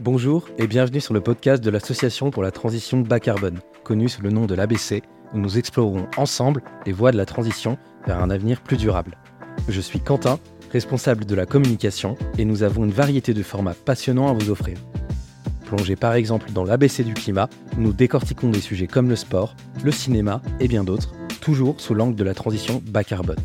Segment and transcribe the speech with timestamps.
[0.00, 4.20] Bonjour et bienvenue sur le podcast de l'Association pour la transition bas carbone, connue sous
[4.20, 8.28] le nom de l'ABC, où nous explorerons ensemble les voies de la transition vers un
[8.28, 9.16] avenir plus durable.
[9.70, 10.38] Je suis Quentin,
[10.70, 14.76] responsable de la communication, et nous avons une variété de formats passionnants à vous offrir.
[15.64, 19.56] Plongez par exemple dans l'ABC du climat, où nous décortiquons des sujets comme le sport,
[19.82, 23.40] le cinéma et bien d'autres, toujours sous l'angle de la transition bas carbone.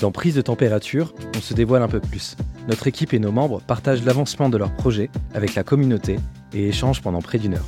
[0.00, 2.36] Dans Prise de température, on se dévoile un peu plus.
[2.68, 6.18] Notre équipe et nos membres partagent l'avancement de leurs projets avec la communauté
[6.52, 7.66] et échangent pendant près d'une heure.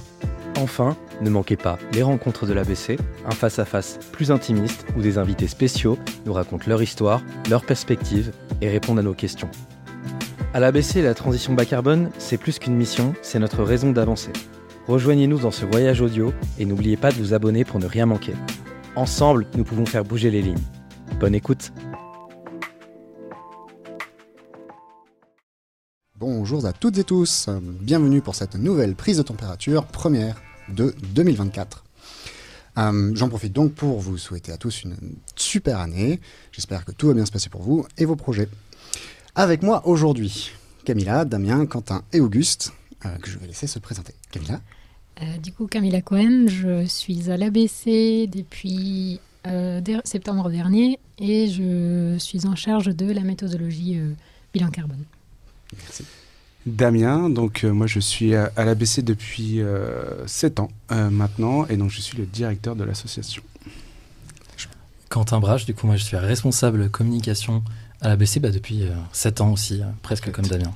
[0.60, 5.46] Enfin, ne manquez pas les rencontres de l'ABC, un face-à-face plus intimiste où des invités
[5.46, 9.50] spéciaux nous racontent leur histoire, leurs perspectives et répondent à nos questions.
[10.52, 14.32] À l'ABC, la transition bas carbone, c'est plus qu'une mission, c'est notre raison d'avancer.
[14.88, 18.32] Rejoignez-nous dans ce voyage audio et n'oubliez pas de vous abonner pour ne rien manquer.
[18.96, 20.58] Ensemble, nous pouvons faire bouger les lignes.
[21.20, 21.72] Bonne écoute
[26.20, 31.84] Bonjour à toutes et tous, bienvenue pour cette nouvelle prise de température première de 2024.
[32.76, 34.96] Euh, J'en profite donc pour vous souhaiter à tous une
[35.36, 36.18] super année.
[36.50, 38.48] J'espère que tout va bien se passer pour vous et vos projets.
[39.36, 40.50] Avec moi aujourd'hui,
[40.84, 42.72] Camilla, Damien, Quentin et Auguste,
[43.06, 44.14] euh, que je vais laisser se présenter.
[44.32, 44.60] Camilla
[45.22, 49.20] euh, Du coup, Camilla Cohen, je suis à l'ABC depuis
[50.02, 54.00] septembre dernier et je suis en charge de la méthodologie
[54.52, 55.04] bilan carbone.
[55.76, 56.04] Merci.
[56.66, 59.60] Damien, donc euh, moi je suis à, à l'ABC depuis
[60.26, 63.42] 7 ans euh, maintenant et donc je suis le directeur de l'association.
[65.08, 67.62] Quentin Brache, du coup moi je suis responsable communication
[68.00, 70.74] à l'ABC bah, depuis 7 ans aussi, euh, presque comme Damien.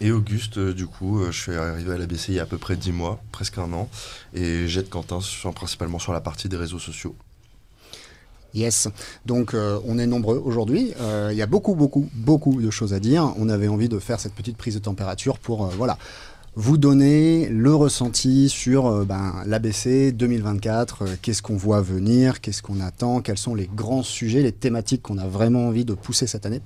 [0.00, 2.46] Et Auguste, euh, du coup, euh, je suis arrivé à l'ABC il y a à
[2.46, 3.88] peu près 10 mois, presque un an,
[4.34, 7.16] et j'aide Quentin sur- principalement sur la partie des réseaux sociaux.
[8.54, 8.86] Yes,
[9.26, 10.92] donc euh, on est nombreux aujourd'hui.
[11.00, 13.32] Euh, Il y a beaucoup, beaucoup, beaucoup de choses à dire.
[13.36, 15.98] On avait envie de faire cette petite prise de température pour, euh, voilà,
[16.54, 21.02] vous donner le ressenti sur ben, l'ABC 2024.
[21.02, 22.40] euh, qu'est-ce qu'on voit venir?
[22.40, 23.22] Qu'est-ce qu'on attend?
[23.22, 26.60] Quels sont les grands sujets, les thématiques qu'on a vraiment envie de pousser cette année?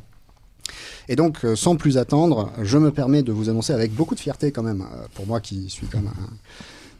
[1.08, 4.52] Et donc, sans plus attendre, je me permets de vous annoncer avec beaucoup de fierté
[4.52, 4.84] quand même,
[5.14, 6.02] pour moi qui suis quand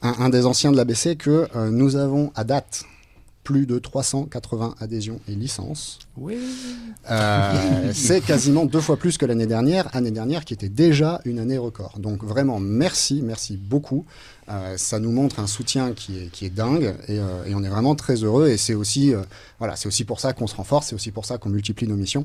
[0.01, 2.87] un, des anciens de l'ABC, que nous avons à date
[3.49, 6.01] plus de 380 adhésions et licences.
[6.19, 6.37] Oui.
[7.11, 11.39] Euh, c'est quasiment deux fois plus que l'année dernière, année dernière qui était déjà une
[11.39, 11.99] année record.
[11.99, 14.05] Donc vraiment, merci, merci beaucoup.
[14.51, 17.65] Euh, ça nous montre un soutien qui est, qui est dingue et, euh, et on
[17.65, 18.49] est vraiment très heureux.
[18.49, 19.15] Et c'est aussi,
[19.59, 21.97] voilà, c'est aussi pour ça qu'on se renforce, c'est aussi pour ça qu'on multiplie nos
[21.97, 22.25] missions,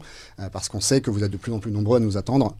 [0.51, 2.53] parce qu'on sait que vous êtes de plus en plus nombreux à nous attendre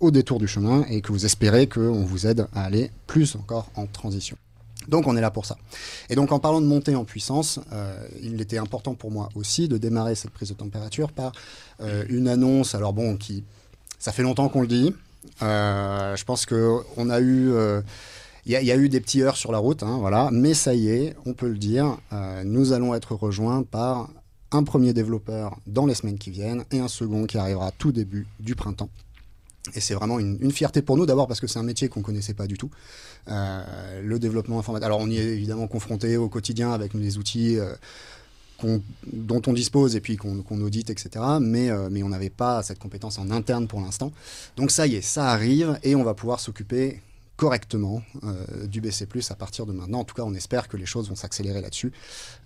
[0.00, 3.70] au détour du chemin et que vous espérez qu'on vous aide à aller plus encore
[3.76, 4.36] en transition.
[4.90, 5.56] Donc on est là pour ça.
[6.10, 9.68] Et donc en parlant de montée en puissance, euh, il était important pour moi aussi
[9.68, 11.32] de démarrer cette prise de température par
[11.80, 12.74] euh, une annonce.
[12.74, 13.44] Alors bon, qui
[13.98, 14.94] ça fait longtemps qu'on le dit.
[15.42, 19.82] Euh, je pense que on a y, a- eu des petits heures sur la route,
[19.82, 20.30] hein, voilà.
[20.32, 21.96] Mais ça y est, on peut le dire.
[22.44, 24.08] nous allons être rejoints par
[24.52, 28.26] un premier développeur dans les semaines qui viennent et un second qui arrivera tout début
[28.40, 28.88] du printemps.
[29.74, 32.00] Et c'est vraiment une, une fierté pour nous, d'abord parce que c'est un métier qu'on
[32.02, 32.70] connaissait pas du tout.
[33.28, 34.86] Euh, le développement informatique.
[34.86, 37.74] Alors, on y est évidemment confronté au quotidien avec les outils euh,
[39.12, 41.24] dont on dispose et puis qu'on audite, etc.
[41.40, 44.12] Mais, euh, mais on n'avait pas cette compétence en interne pour l'instant.
[44.56, 47.00] Donc, ça y est, ça arrive et on va pouvoir s'occuper
[47.36, 48.02] correctement
[48.66, 50.00] du BC+, à partir de maintenant.
[50.00, 51.90] En tout cas, on espère que les choses vont s'accélérer là-dessus.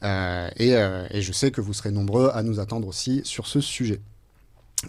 [0.04, 0.70] Et
[1.20, 4.00] je sais que vous serez nombreux à nous attendre aussi sur ce sujet.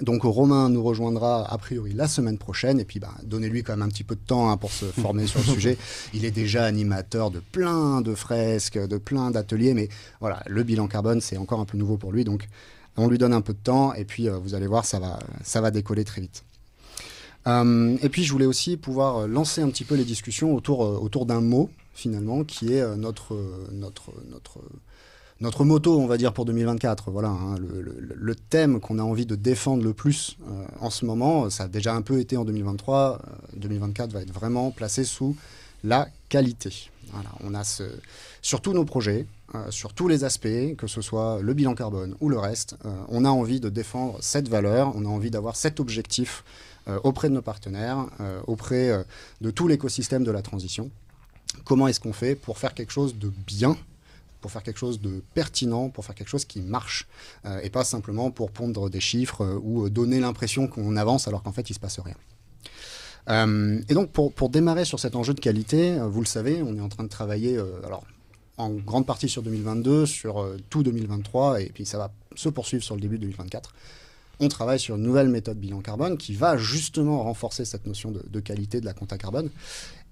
[0.02, 3.84] Donc Romain nous rejoindra a priori la semaine prochaine et puis bah, donnez-lui quand même
[3.84, 5.78] un petit peu de temps hein, pour se former sur le sujet.
[6.14, 10.88] Il est déjà animateur de plein de fresques, de plein d'ateliers, mais voilà, le bilan
[10.88, 12.48] carbone c'est encore un peu nouveau pour lui, donc
[12.98, 15.20] on lui donne un peu de temps et puis euh, vous allez voir, ça va,
[15.44, 16.44] ça va décoller très vite.
[17.48, 20.84] Euh, et puis je voulais aussi pouvoir euh, lancer un petit peu les discussions autour,
[20.84, 23.38] euh, autour d'un mot finalement qui est notre,
[23.72, 24.60] notre, notre,
[25.42, 27.12] notre moto, on va dire, pour 2024.
[27.12, 31.50] Voilà, hein, le, thème qu'on a envie de défendre le plus euh, en ce moment,
[31.50, 33.20] ça a déjà un peu été en 2023.
[33.22, 35.36] euh, 2024 va être vraiment placé sous
[35.84, 36.90] la qualité.
[37.12, 37.84] Voilà, on a ce,
[38.42, 42.16] sur tous nos projets, euh, sur tous les aspects, que ce soit le bilan carbone
[42.20, 45.56] ou le reste, euh, on a envie de défendre cette valeur, on a envie d'avoir
[45.56, 46.44] cet objectif
[46.88, 49.04] euh, auprès de nos partenaires, euh, auprès euh,
[49.42, 50.92] de tout l'écosystème de la transition.
[51.64, 53.76] Comment est-ce qu'on fait pour faire quelque chose de bien
[54.46, 57.08] pour faire quelque chose de pertinent, pour faire quelque chose qui marche,
[57.46, 61.28] euh, et pas simplement pour pondre des chiffres euh, ou euh, donner l'impression qu'on avance
[61.28, 62.14] alors qu'en fait il se passe rien.
[63.90, 66.90] Et donc pour, démarrer sur cet enjeu de qualité, vous le savez, on est en
[66.90, 68.04] train de travailler alors
[68.58, 72.94] en grande partie sur 2022, sur tout 2023, et puis ça va se poursuivre sur
[72.94, 73.74] le début de 2024,
[74.42, 78.24] on travaille sur une nouvelle méthode bilan carbone qui va justement renforcer cette notion de,
[78.30, 79.50] de qualité de la compta carbone.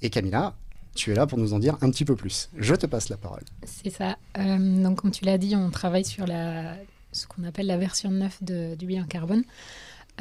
[0.02, 0.56] Et Camilla,
[0.95, 2.50] tu es là pour nous en dire un petit peu plus.
[2.57, 3.44] Je te passe la parole.
[3.66, 4.18] C'est ça.
[4.38, 8.44] Euh, donc, comme tu l'as dit, on travaille sur ce qu'on appelle la version 9
[8.44, 9.44] de, du bilan carbone.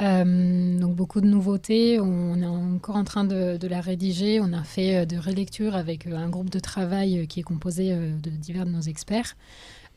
[0.00, 4.64] Euh, donc beaucoup de nouveautés, on est encore en train de, la rédiger, on a
[4.64, 8.70] fait euh, de relecture avec un groupe de travail qui est composé de divers de
[8.70, 9.36] nos experts.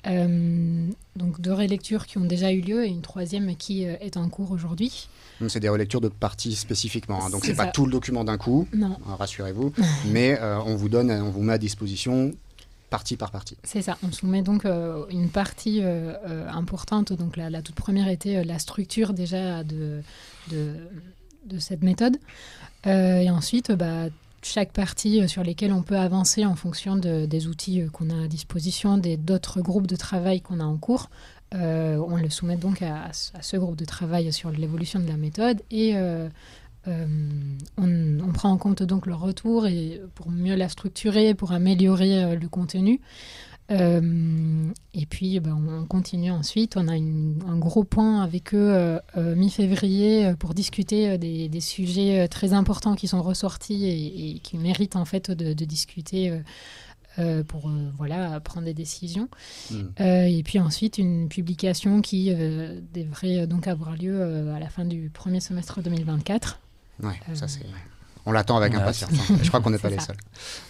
[0.08, 4.18] Euh, donc deux relectures qui ont déjà eu lieu et une troisième qui euh, est
[4.18, 5.08] en cours aujourd'hui.
[5.42, 7.30] Donc, C'est des relectures de parties spécifiquement, hein.
[7.30, 9.74] donc C'est pas tout le document d'un coup, Non, hein, rassurez-vous,
[10.08, 12.32] mais euh, on vous donne, on vous met à disposition
[12.90, 13.58] partie par partie.
[13.64, 13.98] c'est ça.
[14.04, 15.82] On soumet donc euh, une partie
[16.48, 17.12] importante.
[17.12, 20.02] Donc la, la toute première était la structure déjà de,
[20.52, 20.76] de,
[21.48, 22.18] de cette méthode.
[22.86, 24.06] Et ensuite, bah,
[24.46, 28.10] chaque partie euh, sur lesquelles on peut avancer en fonction de- des outils euh, qu'on
[28.12, 31.10] a à disposition, d'autres groupes de travail qu'on a en cours.
[31.56, 35.62] euh, on le soumet donc à, ce- groupe de travail sur l'évolution de la méthode
[35.72, 35.96] et
[37.78, 42.48] on, prend en compte donc le retour et pour mieux la structurer, pour améliorer le
[42.48, 43.00] contenu.
[43.72, 46.78] Euh, et puis ben, on continue ensuite.
[46.78, 51.60] On a une- un gros point avec eux euh, euh, mi-février pour discuter des, des
[51.62, 56.42] sujets très importants qui sont ressortis et, et qui méritent en fait de, de discuter
[57.18, 59.30] euh, pour voilà prendre des décisions.
[59.72, 59.76] Mm.
[60.00, 62.32] Euh, et puis ensuite une publication qui
[62.94, 66.60] devrait donc avoir lieu à la fin du premier semestre 2024.
[67.02, 67.66] Ouais, ça c'est.
[68.28, 69.12] On l'attend avec impatience.
[69.30, 69.38] hein.
[69.42, 70.18] Je crois qu'on n'est pas les seuls.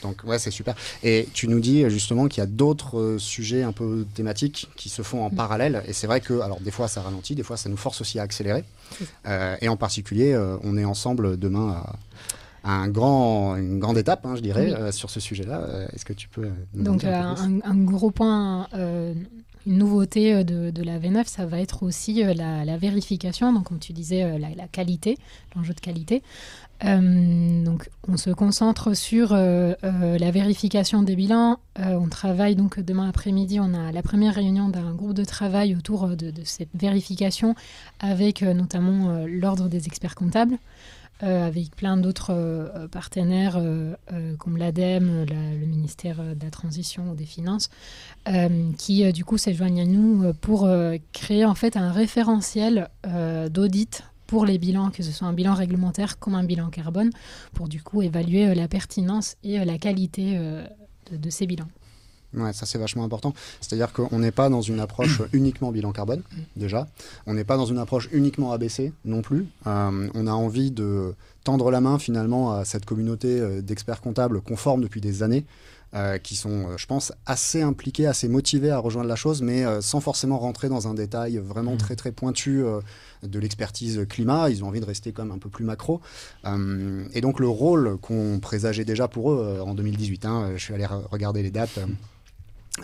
[0.02, 0.76] Donc ouais, c'est super.
[1.04, 4.90] Et tu nous dis justement qu'il y a d'autres euh, sujets un peu thématiques qui
[4.90, 5.36] se font en Mm.
[5.36, 5.84] parallèle.
[5.88, 8.20] Et c'est vrai que, alors des fois ça ralentit, des fois ça nous force aussi
[8.20, 8.64] à accélérer.
[9.28, 11.82] Euh, et en particulier, euh, on est ensemble demain
[12.64, 14.74] à, un grand, une grande étape, hein, je dirais, Oui.
[14.74, 15.88] euh, sur ce sujet-là.
[15.94, 19.14] Est-ce que tu peux nous en Donc dire un un, un gros point, euh,
[19.68, 23.80] une nouveauté de, de la V9, ça va être aussi la, la vérification, donc comme
[23.80, 25.18] tu disais, la, la qualité,
[25.56, 26.22] l'enjeu de qualité.
[26.84, 31.58] Euh, donc on se concentre sur euh, euh, la vérification des bilans.
[31.78, 36.10] On travaille donc demain après-midi, on a la première réunion d'un groupe de travail autour
[36.10, 37.56] de, cette vérification
[38.00, 40.58] avec notamment l'ordre des experts comptables.
[41.22, 43.60] avec plein d'autres partenaires
[44.38, 47.70] comme l'ADEME, la- le ministère de la Transition ou des Finances,
[48.78, 50.70] qui du coup s'adjoignent à nous pour
[51.12, 52.90] créer en fait un référentiel
[53.50, 57.12] d'audit pour les bilans, que ce soit un bilan réglementaire comme un bilan carbone,
[57.54, 60.66] pour du coup évaluer euh, la pertinence et euh, la qualité euh,
[61.12, 61.68] de, de ces bilans.
[62.34, 63.34] Ouais, ça c'est vachement important.
[63.62, 66.22] C'est-à-dire qu'on n'est pas dans une approche uniquement bilan carbone,
[66.56, 66.88] déjà.
[67.28, 69.48] On n'est pas dans une approche uniquement ABC non plus.
[69.68, 74.58] Euh, on a envie de tendre la main finalement à cette communauté d'experts comptables qu'on
[74.58, 75.46] forme depuis des années,
[75.96, 79.66] euh, qui sont, euh, je pense, assez impliqués, assez motivés à rejoindre la chose, mais
[79.66, 81.78] euh, sans forcément rentrer dans un détail vraiment Mhm.
[81.78, 82.82] très très pointu euh,
[83.24, 84.50] de l'expertise climat.
[84.50, 86.02] Ils ont envie de rester comme un peu plus macro.
[87.14, 90.86] Et donc le rôle qu'on présageait déjà pour eux en 2018, hein, je suis allé
[90.86, 91.80] re- regarder les dates.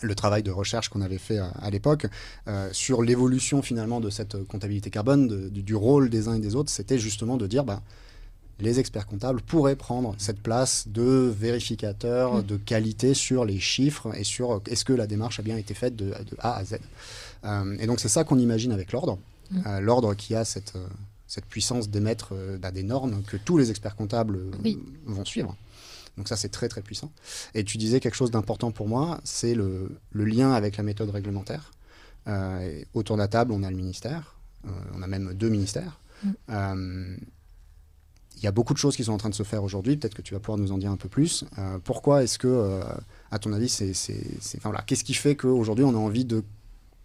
[0.02, 2.08] le travail de recherche qu'on avait fait à, à l'époque
[2.48, 6.40] euh, sur l'évolution finalement de cette comptabilité carbone, de- du, du rôle des uns et
[6.40, 7.81] des autres, c'était justement de dire bah,
[8.62, 12.44] les experts comptables pourraient prendre cette place de vérificateur Mm.
[12.44, 15.74] de qualité sur les chiffres et sur euh, est-ce que la démarche a bien été
[15.74, 16.75] faite de, de A à Z.
[17.44, 19.18] Euh, et donc c'est ça qu'on imagine avec l'ordre,
[19.52, 19.62] Mm.
[19.68, 20.74] Euh, l'ordre qui a cette,
[21.28, 24.80] cette puissance d'émettre bah, des normes que tous les experts comptables Oui.
[25.06, 25.58] vont suivre.
[26.18, 27.12] Donc ça, c'est très très puissant.
[27.53, 31.10] Et tu disais quelque chose d'important pour moi, c'est le, le lien avec la méthode
[31.10, 31.72] réglementaire.
[32.27, 36.00] Euh, autour de la table, on a le ministère, euh, on a même deux ministères.
[36.24, 36.30] Mm.
[36.50, 37.18] Euh,
[38.41, 39.98] il y a beaucoup de choses qui sont en train de se faire aujourd'hui.
[39.98, 41.45] Peut-être que tu vas pouvoir nous en dire un peu plus.
[41.60, 42.81] Euh, pourquoi est-ce que, euh,
[43.29, 46.43] à ton avis, c'est, enfin, voilà, qu'est-ce qui fait qu'aujourd'hui on a envie de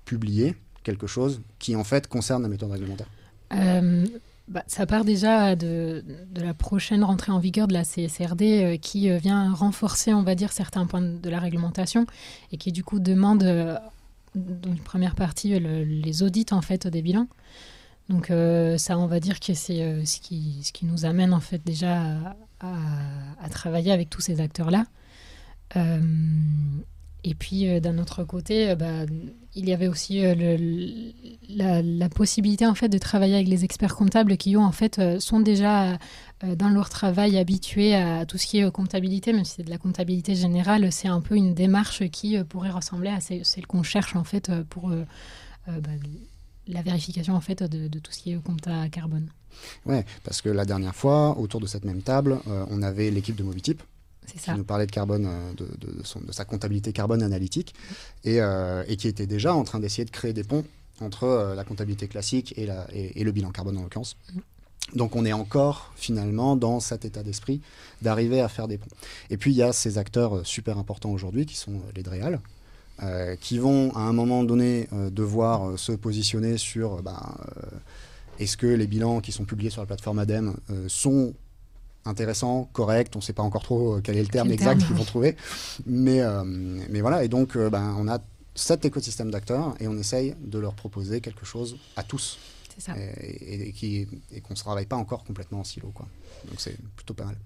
[0.07, 3.09] publier quelque chose qui en fait concerne la méthode réglementaire?
[3.53, 4.07] Euh,
[4.49, 6.03] bah, ça part déjà de,
[6.35, 10.87] la prochaine rentrée en vigueur de la CSRD qui vient renforcer, on va dire, certains
[10.87, 12.07] points de la réglementation
[12.51, 13.43] et qui du coup demande,
[14.35, 17.29] dans une première partie, le- les audits en fait des bilans.
[18.09, 21.35] Donc euh, ça, on va dire que c'est euh, ce, qui, ce qui nous amène
[21.35, 24.85] en fait déjà à, travailler avec tous ces acteurs-là.
[25.77, 26.01] Euh,
[27.25, 29.05] et puis d'un autre côté, bah,
[29.57, 30.23] il y avait aussi
[31.49, 35.41] la, possibilité en fait de travailler avec les experts comptables qui ont en fait sont
[35.41, 35.99] déjà
[36.45, 39.79] dans leur travail habitués à tout ce qui est comptabilité, même si c'est de la
[39.79, 44.23] comptabilité générale, c'est un peu une démarche qui pourrait ressembler à celle qu'on cherche en
[44.23, 44.91] fait pour
[45.67, 45.91] bah,
[46.67, 49.29] la vérification en fait de, de tout ce qui est compta carbone.
[49.87, 53.37] Ouais, parce que la dernière fois, autour de cette même table, euh, on avait l'équipe
[53.37, 53.83] de Mobitip
[54.27, 57.23] C'est qui nous parlait de carbone, euh, de, de- de son- de sa comptabilité carbone
[57.23, 57.75] analytique,
[58.25, 60.65] et, euh, et qui était déjà en train d'essayer de créer des ponts
[61.01, 64.17] entre la comptabilité classique et, la, et, le bilan carbone en l'occurrence.
[64.95, 67.61] Donc on est encore finalement dans cet état d'esprit
[68.03, 68.87] d'arriver à faire des ponts.
[69.31, 72.41] Et puis il y a ces acteurs super importants aujourd'hui qui sont les DREAL,
[73.41, 77.21] qui vont à un moment donné devoir se positionner sur ben,
[78.39, 80.57] est-ce que les bilans qui sont publiés sur la plateforme ADEME
[80.89, 81.35] sont
[82.07, 83.15] intéressant, correct.
[83.17, 85.37] On ne sait pas encore trop euh, quel est le terme exact qu'ils vont trouver.
[85.87, 88.19] Mais, euh, mais voilà, et donc euh, ben, on a
[88.55, 92.39] cet écosystème d'acteurs et on essaye de leur proposer quelque chose à tous.
[92.75, 92.95] C'est ça.
[92.99, 95.91] Et, et, et qu'on ne travaille pas encore complètement en silo.
[95.95, 96.07] Quoi.
[96.49, 97.37] Donc c'est plutôt pas mal.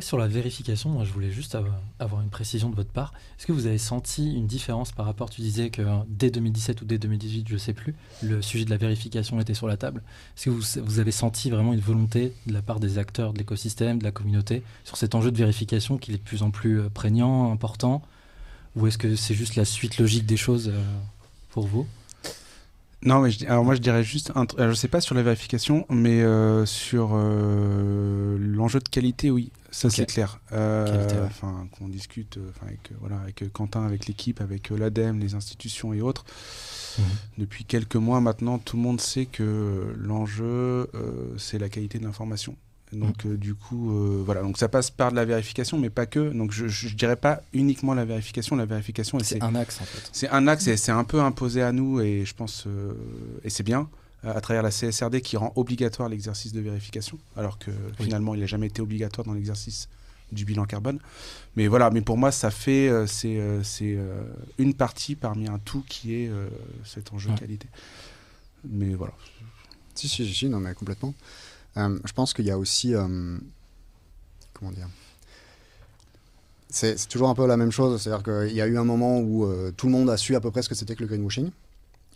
[0.00, 1.56] Sur la vérification, moi, je voulais juste
[2.00, 3.12] avoir une précision de votre part.
[3.38, 6.84] Est-ce que vous avez senti une différence par rapport, tu disais que dès 2017 ou
[6.84, 10.02] dès 2018, je ne sais plus, le sujet de la vérification était sur la table.
[10.36, 14.00] Est-ce que vous, avez senti vraiment une volonté de la part des acteurs de l'écosystème,
[14.00, 16.88] de la communauté, sur cet enjeu de vérification qui est de plus en plus euh,
[16.92, 18.02] prégnant, important?
[18.74, 20.82] Ou est-ce que c'est juste la suite logique des choses euh,
[21.50, 21.86] pour vous?
[23.02, 25.86] Non, mais je, alors moi je dirais juste, un, je sais pas sur la vérification,
[25.88, 29.52] mais euh, sur l'enjeu de qualité, oui.
[29.74, 30.38] Ça c'est clair.
[30.52, 35.34] Euh, enfin, qu'on discute euh, avec euh, voilà avec Quentin, avec l'équipe, avec l'ADEME, les
[35.34, 36.24] institutions et autres.
[36.96, 37.04] Mhm.
[37.38, 40.88] Depuis quelques mois maintenant, tout le monde sait que l'enjeu
[41.38, 42.56] c'est la qualité de l'information.
[42.92, 43.36] Donc mhm.
[43.36, 43.90] du coup,
[44.24, 44.42] voilà.
[44.42, 46.30] Donc ça passe par de la vérification, mais pas que.
[46.32, 48.54] Donc je, je, dirais pas uniquement la vérification.
[48.54, 50.08] La vérification, c'est un axe en fait.
[50.12, 52.68] C'est un axe et c'est un peu imposé à nous et je pense
[53.42, 53.88] et c'est bien
[54.24, 58.46] à travers la CSRD qui rend obligatoire l'exercice de vérification, alors que finalement il n'a
[58.46, 59.88] jamais été obligatoire dans l'exercice
[60.32, 60.98] du bilan carbone.
[61.56, 64.22] Mais voilà, mais pour moi ça fait euh, c'est euh, euh,
[64.58, 66.30] une partie parmi un tout qui est
[66.84, 67.68] cet enjeu de qualité.
[68.68, 69.14] Mais voilà.
[69.94, 71.14] Si si si, non mais complètement.
[71.76, 72.94] je pense qu'il y a aussi
[74.52, 74.88] comment dire.
[76.70, 79.46] C'est toujours un peu la même chose, c'est-à-dire qu'il y a eu un moment où
[79.76, 81.50] tout le monde a su à peu près ce que c'était que le greenwashing.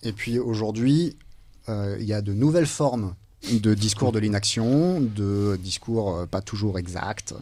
[0.03, 1.27] Et puis aujourd'hui, euh,
[1.68, 3.14] il y a de nouvelles formes
[3.52, 7.34] de discours de l'inaction, de discours euh, pas toujours exacts.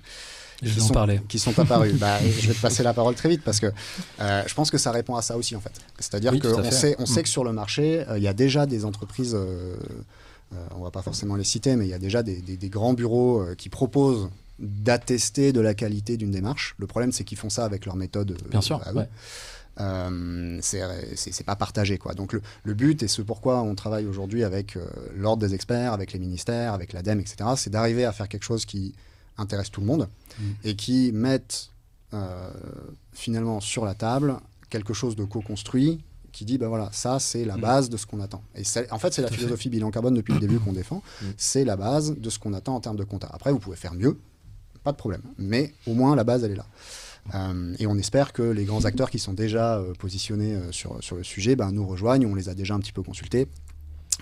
[0.63, 0.95] Je qui, sont,
[1.29, 1.95] qui sont apparus.
[1.99, 3.67] bah, je vais te passer la parole très vite parce que
[4.21, 5.73] euh, je pense que ça répond à ça aussi en fait.
[5.99, 9.35] C'est-à-dire qu'on sait, on sait que sur le marché, il y a déjà des entreprises,
[9.35, 9.77] euh,
[10.75, 13.45] on va pas forcément les citer, mais il y a déjà des, des, grands bureaux
[13.59, 16.75] qui proposent d'attester de la qualité d'une démarche.
[16.79, 18.39] Le problème, c'est qu'ils font ça avec leur méthode.
[18.51, 18.81] Bien sûr.
[18.95, 19.09] Ouais
[19.79, 21.99] euh, c'est pas partagé.
[21.99, 22.15] Quoi.
[22.15, 25.93] Donc le, le, but, et ce pourquoi on travaille aujourd'hui avec euh, l'ordre des experts,
[25.93, 28.95] avec les ministères, avec l'ADEME, etc., c'est d'arriver à faire quelque chose qui
[29.39, 30.43] intéresse tout le monde mmh.
[30.65, 31.71] et qui mette
[32.15, 32.51] euh,
[33.13, 34.37] finalement sur la table
[34.71, 36.01] quelque chose de co-construit
[36.33, 37.61] qui dit ben voilà ça c'est la mmh.
[37.61, 40.41] base de ce qu'on attend et en fait c'est la philosophie bilan carbone depuis le
[40.41, 41.27] début qu'on défend mmh.
[41.37, 43.95] c'est la base de ce qu'on attend en termes de compta après vous pouvez faire
[43.95, 44.19] mieux
[44.85, 46.67] pas de problème mais au moins la base elle est là
[47.35, 51.03] euh, et on espère que les grands acteurs qui sont déjà euh, positionnés euh, sur,
[51.03, 52.27] sur le sujet ben, nous rejoignent.
[52.27, 53.49] On les a déjà un petit peu consultés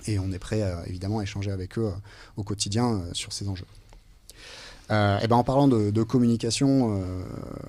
[0.06, 1.92] et on est prêt évidemment à échanger avec eux
[2.36, 3.66] au quotidien sur ces enjeux.
[4.90, 7.02] et ben, en parlant de, communication,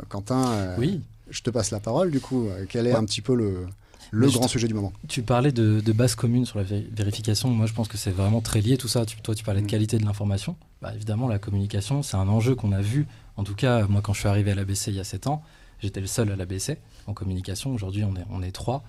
[0.10, 1.02] Quentin, oui.
[1.30, 2.50] je te passe la parole du coup.
[2.68, 3.68] quel est un petit peu le,
[4.12, 4.92] le grand sujet du moment?
[5.08, 7.50] Tu parlais de, base commune sur la vérification.
[7.50, 9.06] Moi, je pense que c'est vraiment très lié tout ça.
[9.06, 9.70] toi, tu parlais de mm.
[9.70, 10.56] qualité de l'information.
[10.82, 13.08] Bah, évidemment, la communication, c'est un enjeu qu'on a vu.
[13.38, 15.44] En tout cas, moi, quand je suis arrivé à l'ABC il y a 7 ans,
[15.80, 16.78] j'étais le seul à l'ABC
[17.08, 17.74] en communication.
[17.74, 18.84] Aujourd'hui, on est, on est trois.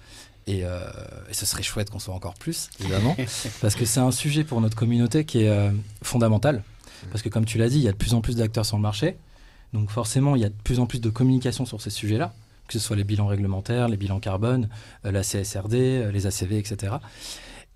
[0.49, 0.91] Euh,
[1.29, 3.17] et, ce serait chouette qu'on soit encore plus, évidemment,
[3.61, 5.73] parce que c'est un sujet pour notre communauté qui est euh,
[6.03, 6.63] fondamental.
[7.11, 8.77] Parce que comme tu l'as dit, il y a de plus en plus d'acteurs sur
[8.77, 9.17] le marché.
[9.73, 12.33] Donc forcément, il y a de plus en plus de communication sur ces sujets-là
[12.67, 14.69] que ce soit les bilans réglementaires, les bilans carbone,
[15.05, 16.95] euh, la CSRD, euh, les ACV, etc.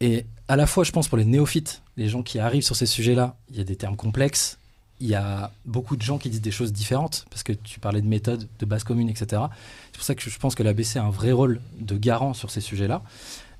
[0.01, 2.87] Et à la fois, je pense, pour les néophytes, les gens qui arrivent sur ces
[2.87, 4.59] sujets-là, il y a des termes complexes,
[5.01, 8.03] il y a beaucoup de gens qui disent des choses différentes, parce que tu parlais
[8.03, 9.43] de méthode, de base commune, etc.
[9.87, 12.51] C'est pour ça que je pense que l'ABC a un vrai rôle de garant sur
[12.51, 13.03] ces sujets-là,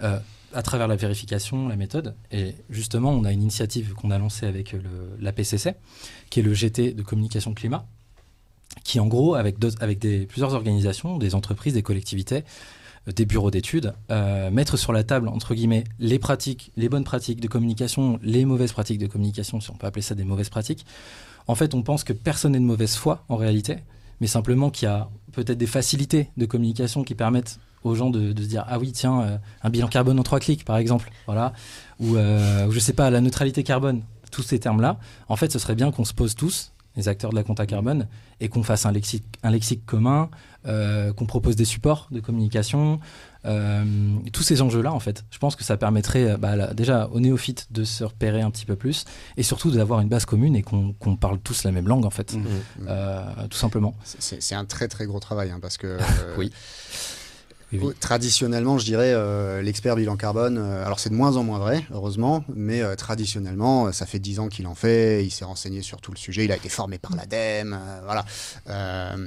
[0.03, 0.19] euh,
[0.53, 2.15] à travers la vérification, la méthode.
[2.31, 4.83] Et justement, on a une initiative qu'on a lancée avec le,
[5.19, 5.75] la PCC,
[6.29, 7.87] qui est le GT de communication climat,
[8.85, 9.59] qui en gros, avec,
[10.29, 12.43] plusieurs organisations, des entreprises, des collectivités, euh,
[13.07, 17.41] des bureaux d'études, euh, mettre sur la table, entre guillemets, les pratiques, les bonnes pratiques
[17.41, 20.85] de communication, les mauvaises pratiques de communication, si on peut appeler ça des mauvaises pratiques.
[21.47, 23.79] En fait, on pense que personne n'est de mauvaise foi, en réalité,
[24.21, 28.29] mais simplement qu'il y a peut-être des facilités de communication qui permettent aux gens de,
[28.29, 31.55] se dire ah oui tiens euh, un bilan carbone en trois clics par exemple voilà
[31.99, 35.59] ou, ou je sais pas la neutralité carbone tous ces termes là en fait ce
[35.59, 38.09] serait bien qu'on se pose tous les acteurs de la compta carbone,
[38.41, 43.01] et qu'on fasse un lexique, un lexique commun, euh, qu'on propose des supports de communication,
[43.47, 43.85] euh,
[44.33, 45.25] tous ces enjeux-là, en fait.
[45.31, 48.67] Je pense que ça permettrait euh, bah, déjà aux néophytes de se repérer un petit
[48.67, 49.05] peu plus,
[49.37, 52.35] et surtout d'avoir une base commune et qu'on parle tous la même langue, en fait,
[52.35, 53.49] mmh.
[53.49, 53.95] tout simplement.
[54.05, 55.99] C'est un très très gros travail, hein, parce que...
[56.39, 56.53] oui
[58.01, 61.85] Traditionnellement, je dirais, euh, l'expert bilan carbone, euh, alors c'est de moins en moins vrai,
[61.93, 66.01] heureusement, mais euh, traditionnellement, ça fait dix ans qu'il en fait, il s'est renseigné sur
[66.01, 68.25] tout le sujet, il a été formé par l'ADEME, voilà.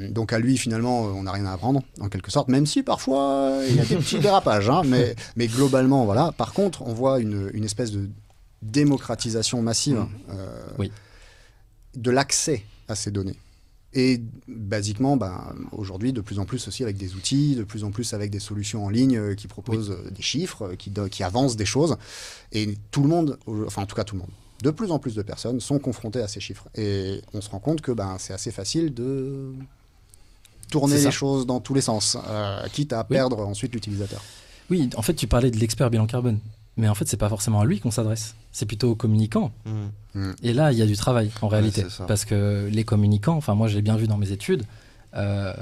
[0.10, 3.60] donc à lui, finalement, on n'a rien à apprendre, en quelque sorte, même si parfois
[3.70, 6.34] il y a des petits dérapages, hein, mais, mais globalement, voilà.
[6.34, 8.10] Par contre, on voit une, une espèce de
[8.62, 10.86] démocratisation massive mmh.
[11.96, 13.38] de l'accès à ces données.
[13.96, 17.92] Et basiquement, ben, aujourd'hui, de plus en plus aussi avec des outils, de plus en
[17.92, 21.24] plus avec des solutions en ligne euh, qui proposent euh, des chiffres, euh, qui, qui
[21.24, 21.98] avancent des choses.
[22.52, 24.32] Et tout le monde, enfin en tout cas tout le monde,
[24.64, 26.68] de plus en plus de personnes sont confrontées à ces chiffres.
[26.76, 29.54] Et on se rend compte que ben, c'est assez facile de
[30.72, 32.18] tourner les choses dans tous les sens,
[32.72, 34.24] quitte à perdre ensuite l'utilisateur.
[34.72, 36.40] Oui, en fait, tu parlais de l'expert bilan carbone.
[36.78, 38.36] Mais en fait, c'est pas forcément à lui qu'on s'adresse.
[38.52, 39.52] C'est plutôt aux communicants.
[39.66, 40.20] Mmh.
[40.20, 40.32] Mmh.
[40.44, 41.86] Et là, il y a du travail en réalité.
[42.08, 44.64] parce que les communicants, enfin, moi, j'ai bien vu dans mes études,
[45.16, 45.54] euh,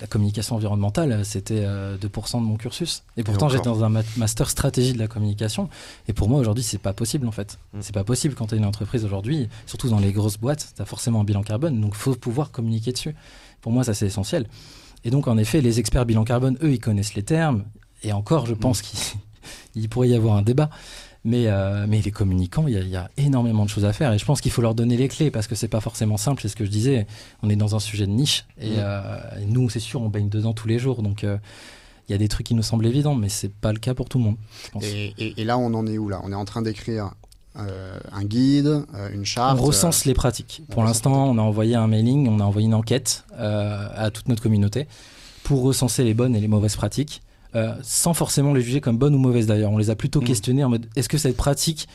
[0.00, 3.02] la communication environnementale, c'était 2% euh, de mon cursus.
[3.16, 5.68] Et pourtant, j'étais dans un master stratégie de la communication.
[6.06, 7.58] Et pour moi, aujourd'hui, c'est pas possible en fait.
[7.72, 7.78] Mmh.
[7.80, 10.82] C'est pas possible quand tu es une entreprise aujourd'hui, surtout dans les grosses boîtes, tu
[10.82, 11.80] as forcément un bilan carbone.
[11.80, 13.16] Donc, il faut pouvoir communiquer dessus.
[13.62, 14.46] Pour moi, ça, c'est essentiel.
[15.04, 17.64] Et donc, en effet, les experts bilan carbone, eux, ils connaissent les termes.
[18.02, 18.98] Et encore, je pense qu'ils
[19.74, 20.70] il pourrait y avoir un débat.
[21.26, 24.24] Mais, euh, mais les communicants, il y, a énormément de choses à faire et je
[24.24, 26.54] pense qu'il faut leur donner les clés parce que c'est pas forcément simple, c'est ce
[26.54, 27.08] que je disais.
[27.42, 28.74] On est dans un sujet de niche et, mm.
[28.78, 31.02] euh, nous, c'est sûr, on baigne dedans tous les jours.
[31.02, 31.36] Donc euh,
[32.08, 34.08] il y a des trucs qui nous semblent évidents, mais c'est pas le cas pour
[34.08, 34.36] tout le monde.
[34.82, 36.20] Et, là, on en est où là?
[36.22, 37.10] On est en train d'écrire
[37.56, 39.58] un guide, une charte.
[39.58, 40.62] On recense les pratiques.
[40.70, 44.44] Pour l'instant, on a envoyé un mailing, on a envoyé une enquête à toute notre
[44.44, 44.86] communauté
[45.42, 47.22] pour recenser les bonnes et les mauvaises pratiques.
[47.56, 49.70] Euh, sans forcément les juger comme bonnes ou mauvaises d'ailleurs.
[49.70, 50.24] On les a plutôt mm.
[50.24, 51.88] questionnées en mode est-ce que cette pratique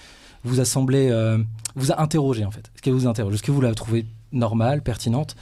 [0.44, 1.38] vous a semblé, euh,
[1.76, 2.72] vous a interrogé en fait?
[2.74, 3.36] Est-ce qu'elle vous interroge?
[3.36, 5.36] Est-ce que vous la trouvez normale, pertinente?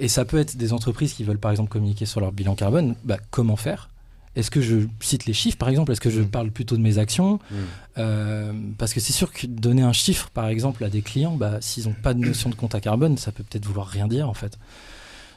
[0.00, 2.96] Et ça peut être des entreprises qui veulent par exemple communiquer sur leur bilan carbone.
[3.04, 3.90] Bah, comment faire?
[4.34, 5.92] Est-ce que je cite les chiffres, par exemple?
[5.92, 6.30] Est-ce que je mm.
[6.30, 7.34] parle plutôt de mes actions?
[7.34, 7.56] Mm.
[7.98, 11.58] euh, Parce que c'est sûr que donner un chiffre, par exemple, à des clients, bah,
[11.60, 14.28] s'ils n'ont pas de notion de compte à carbone, ça peut peut-être vouloir rien dire,
[14.28, 14.58] en fait.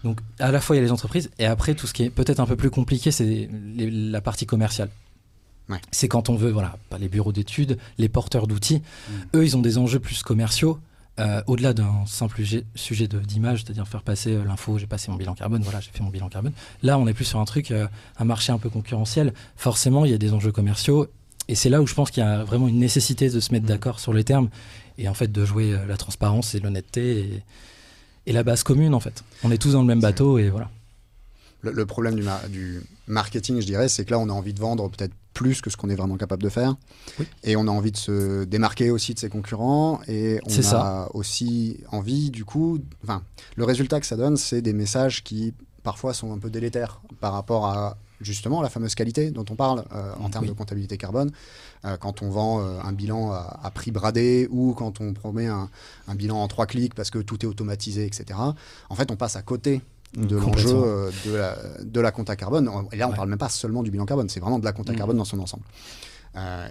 [0.03, 2.09] Donc à la fois il y a les entreprises et après tout ce qui est
[2.09, 4.89] peut-être un peu plus compliqué, c'est la partie commerciale.
[5.91, 8.81] C'est quand on veut, voilà, pas les bureaux d'études, les porteurs d'outils.
[8.81, 9.13] Mm.
[9.35, 10.79] Eux, ils ont des enjeux plus commerciaux.
[11.19, 12.41] Euh, au-delà d'un simple
[12.73, 16.01] sujet d'image, c'est-à-dire faire passer euh, l'info, j'ai passé mon bilan carbone, voilà, j'ai fait
[16.01, 16.53] mon bilan carbone.
[16.81, 17.87] Là, on est plus sur un truc, euh,
[18.17, 19.31] un marché un peu concurrentiel.
[19.55, 21.07] Forcément, il y a des enjeux commerciaux.
[21.49, 23.65] Et c'est là où je pense qu'il y a vraiment une nécessité de se mettre
[23.65, 23.69] mm.
[23.69, 24.49] d'accord sur les termes
[24.97, 27.43] et en fait de jouer la transparence et l'honnêteté.
[28.25, 29.23] Et, la base commune en fait.
[29.43, 30.69] On est tous dans le même bateau et voilà.
[31.61, 34.89] Le, problème du, du, marketing, je dirais, c'est que là, on a envie de vendre
[34.89, 36.75] peut-être plus que ce qu'on est vraiment capable de faire.
[37.43, 40.01] Et on a envie de se démarquer aussi de ses concurrents.
[40.07, 41.09] Et on a ça.
[41.13, 43.23] aussi envie, du coup, enfin,
[43.55, 47.33] le résultat que ça donne, c'est des messages qui parfois sont un peu délétères par
[47.33, 51.31] rapport à justement la fameuse qualité dont on parle euh, en termes de comptabilité carbone.
[51.85, 55.69] Euh, quand on vend euh, un bilan à, prix bradé ou quand on promet un,
[56.15, 58.39] bilan en trois clics parce que tout est automatisé, etc.
[58.89, 59.81] En fait, on passe à côté
[60.15, 62.69] de l'enjeu de, la, de la compta carbone.
[62.91, 64.71] Et là, on ne parle même pas seulement du bilan carbone, c'est vraiment de la
[64.71, 64.97] compta mm.
[64.97, 65.63] carbone dans son ensemble.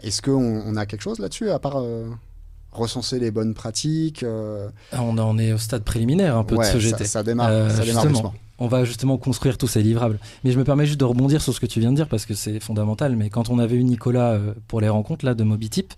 [0.03, 1.83] Est-ce qu'on on a quelque chose là-dessus, à part
[2.73, 4.25] recenser les bonnes pratiques
[4.93, 7.05] ah, on, est au stade préliminaire un peu de ce GT.
[7.05, 10.19] Ça, démarre, ça démarre doucement on va justement construire tous ces livrables.
[10.45, 12.27] Mais je me permets juste de rebondir sur ce que tu viens de dire parce
[12.27, 13.17] que c'est fondamental.
[13.17, 15.93] Mais quand on avait eu Nicolas euh, pour les rencontres là de MobiTip,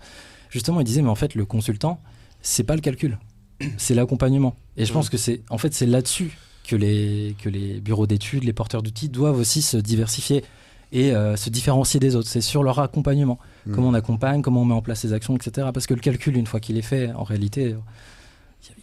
[0.49, 1.99] justement, il disait mais en fait le consultant,
[2.41, 3.17] c'est pas le calcul,
[3.77, 4.55] c'est l'accompagnement.
[4.77, 6.37] Et je pense que c'est en fait c'est là-dessus
[6.67, 10.43] que les que les bureaux d'études, les porteurs d'outils doivent aussi se diversifier
[10.91, 12.29] et euh, se différencier des autres.
[12.29, 13.73] C'est sur leur accompagnement, mmh.
[13.73, 15.67] comment on accompagne, comment on met en place les actions, etc.
[15.73, 17.75] Parce que le calcul, une fois qu'il est fait, en réalité,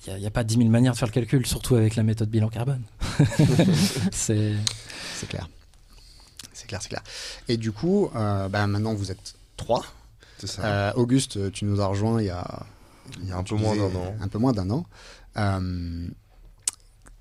[0.07, 2.29] il n'y a, pas 10 000 manières de faire le calcul, surtout avec la méthode
[2.29, 2.83] bilan carbone.
[4.13, 4.57] c'est
[5.29, 5.49] clair.
[6.53, 7.03] C'est clair, c'est clair.
[7.49, 9.85] Et du coup, euh, bah, maintenant vous êtes trois.
[10.45, 10.65] Ça.
[10.65, 12.67] Euh, Auguste, tu nous as rejoint il y a,
[13.21, 14.17] il y a un peu moins d'un an.
[14.21, 14.87] Un peu moins d'un an.
[15.37, 16.09] Euh,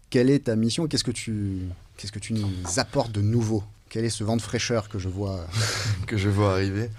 [0.09, 0.87] quelle est ta mission?
[0.87, 1.67] Qu'est-ce que tu
[1.97, 3.63] qu'est-ce que tu nous apportes de nouveau?
[3.89, 5.45] Quel est ce vent de fraîcheur que je vois?
[6.07, 6.89] Que je vois arriver?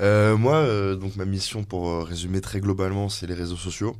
[0.00, 3.96] Moi, donc ma mission, pour résumer très globalement, c'est les réseaux sociaux.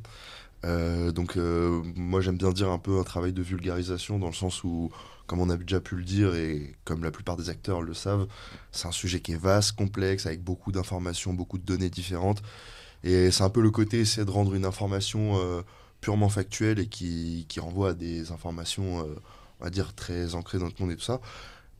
[0.65, 4.33] Euh, donc euh, moi j'aime bien dire un peu un travail de vulgarisation dans le
[4.33, 4.91] sens où,
[5.25, 8.27] comme on a déjà pu le dire et comme la plupart des acteurs le savent,
[8.71, 12.41] c'est un sujet qui est vaste, complexe, avec beaucoup d'informations, beaucoup de données différentes.
[13.03, 15.61] Et c'est un peu le côté essayer de rendre une information euh,
[16.01, 18.99] purement factuelle et qui, qui, renvoie à des informations,
[19.59, 21.21] on va dire, très ancrées dans le monde et tout ça.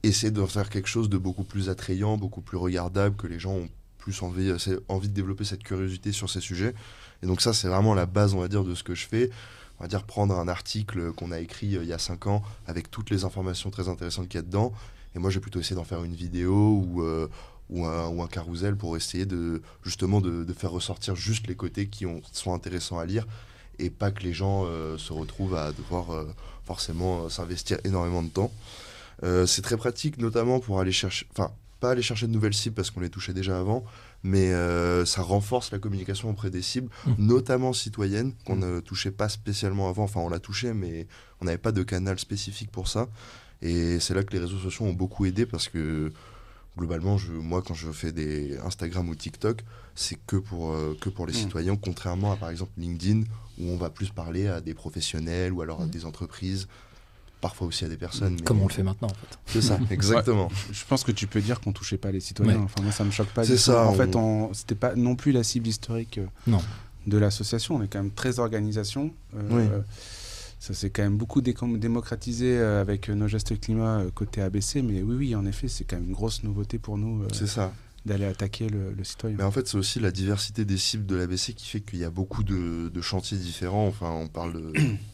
[0.03, 3.53] Essayer de faire quelque chose de beaucoup plus attrayant, beaucoup plus regardable, que les gens
[3.53, 4.51] ont plus envie,
[4.87, 6.73] envie de développer cette curiosité sur ces sujets.
[7.23, 9.29] Et donc ça, c'est vraiment la base, on va dire, de ce que je fais.
[9.79, 12.43] On va dire prendre un article qu'on a écrit euh, il y a 5 ans
[12.67, 14.73] avec toutes les informations très intéressantes qu'il y a dedans
[15.15, 17.03] Et moi, j'ai plutôt essayé d'en faire une vidéo ou,
[17.69, 22.05] ou, un, ou carousel pour essayer de justement de, faire ressortir juste les côtés qui
[22.05, 23.25] ont, sont intéressants à lire
[23.81, 24.65] et pas que les gens
[24.97, 26.07] se retrouvent à devoir
[26.65, 28.51] forcément s'investir énormément de temps.
[29.45, 32.91] c'est très pratique, notamment pour aller chercher, enfin, pas aller chercher de nouvelles cibles parce
[32.91, 33.83] qu'on les touchait déjà avant,
[34.23, 37.11] mais euh, ça renforce la communication auprès des cibles, mmh.
[37.17, 38.59] notamment citoyennes, qu'on mmh.
[38.75, 40.03] ne touchait pas spécialement avant.
[40.03, 41.07] Enfin, on l'a touché, mais
[41.41, 43.07] on n'avait pas de canal spécifique pour ça.
[43.61, 46.11] Et c'est là que les réseaux sociaux ont beaucoup aidé parce que
[46.77, 49.63] globalement, je, moi, quand je fais des Instagram ou TikTok,
[49.95, 51.37] c'est que pour, euh, que pour les mmh.
[51.37, 53.23] citoyens, contrairement à par exemple LinkedIn,
[53.59, 56.67] où on va plus parler à des professionnels ou alors à des entreprises
[57.41, 58.41] parfois aussi à des personnes.
[58.41, 59.39] Comme on le fait maintenant, en fait.
[59.45, 60.49] C'est ça, exactement.
[60.71, 62.61] je pense que tu peux dire qu'on touchait pas les citoyens.
[62.61, 63.43] Enfin, moi, ça me choque pas.
[63.43, 63.85] C'est ça.
[63.85, 64.15] En fait,
[64.53, 66.59] c'était pas non plus la cible historique euh, non.
[67.07, 67.75] de l'association.
[67.75, 69.13] On est quand même très organisation.
[69.35, 69.79] Euh,
[70.59, 74.81] ça s'est quand même beaucoup démocratisé euh, avec nos gestes climat côté ABC.
[74.81, 77.23] Mais oui, oui, en effet, c'est quand même une grosse nouveauté pour nous.
[77.33, 77.71] c'est ça
[78.05, 79.37] d'aller attaquer le, citoyen.
[79.37, 82.03] Mais en fait, c'est aussi la diversité des cibles de l'ABC qui fait qu'il y
[82.03, 83.87] a beaucoup de, chantiers différents.
[83.87, 84.71] Enfin, on parle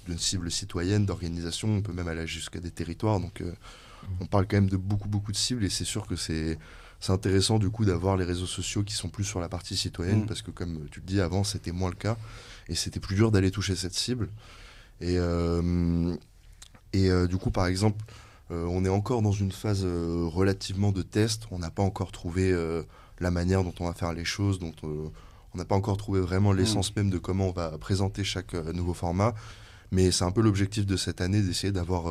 [0.08, 3.20] d'une cible citoyenne, d'organisation, on peut même aller jusqu'à des territoires.
[3.20, 3.52] Donc, euh,
[4.22, 6.58] on parle quand même de beaucoup, beaucoup de cibles et c'est sûr que c'est.
[7.02, 10.22] C'est intéressant du coup d'avoir les réseaux sociaux qui sont plus sur la partie citoyenne
[10.22, 10.26] mm.
[10.28, 12.18] parce que comme tu le dis avant c'était moins le cas
[12.70, 14.30] et c'était plus dur d'aller toucher cette cible
[15.02, 16.16] et, euh,
[16.94, 18.04] et euh, du coup par exemple
[18.50, 21.48] on est encore dans une phase euh, relativement de test.
[21.52, 22.84] On n'a pas encore trouvé euh,
[23.20, 26.54] la manière dont on va faire les choses, dont on n'a pas encore trouvé vraiment
[26.54, 26.58] mm.
[26.58, 29.34] l'essence même de comment on va présenter chaque nouveau format.
[29.92, 32.06] Mais c'est un peu l'objectif de cette année d'essayer d'avoir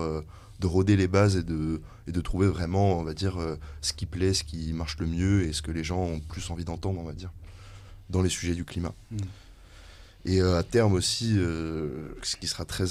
[0.60, 3.36] de roder les bases et de, et de trouver vraiment, on va dire,
[3.82, 6.50] ce qui plaît, ce qui marche le mieux et ce que les gens ont plus
[6.50, 7.32] envie d'entendre, on va dire,
[8.10, 8.94] dans les sujets du climat.
[9.10, 9.16] Mm.
[10.26, 12.84] Et euh, à terme aussi, euh, ce qui sera très,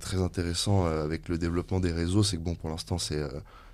[0.00, 3.22] très intéressant euh, avec le développement des réseaux, c'est que bon, pour l'instant, c'est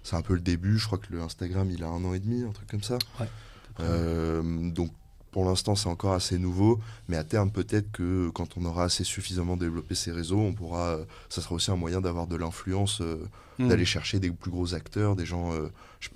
[0.03, 0.79] c'est un peu le début.
[0.79, 2.98] Je crois que le Instagram, il a un an et demi, un truc comme ça.
[3.79, 4.90] donc
[5.34, 9.02] pour l'instant, c'est encore assez nouveau, mais à terme, peut-être que quand on aura assez
[9.02, 10.96] suffisamment développé ces réseaux, on pourra,
[11.28, 13.02] ça sera aussi un moyen d'avoir de l'influence,
[13.58, 13.66] hmm.
[13.66, 15.50] d'aller chercher des plus gros acteurs, des gens,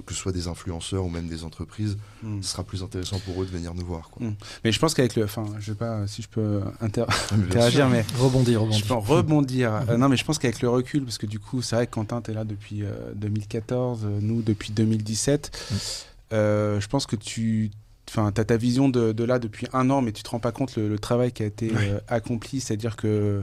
[0.07, 1.99] que ce soit des influenceurs ou même des entreprises.
[2.23, 2.41] Hmm.
[2.43, 4.09] Ce sera plus intéressant pour eux de venir nous voir.
[4.09, 4.25] Quoi.
[4.25, 4.35] Hmm.
[4.63, 8.61] Mais je pense qu'avec le, enfin, je sais pas si je peux interagir, mais rebondir,
[8.61, 8.87] rebondir.
[8.87, 9.83] Je rebondir.
[9.89, 11.93] Euh, non, mais je pense qu'avec le recul, parce que du coup, c'est vrai que
[11.93, 12.85] Quentin, tu es là depuis
[13.17, 16.07] 2014, euh, nous depuis 2017.
[16.33, 17.71] Euh, je pense que tu
[18.09, 20.53] Enfin, tu as ta vision de, là depuis un an, mais tu te rends pas
[20.53, 22.61] compte le, travail qui a été euh, accompli.
[22.61, 23.43] C'est-à-dire que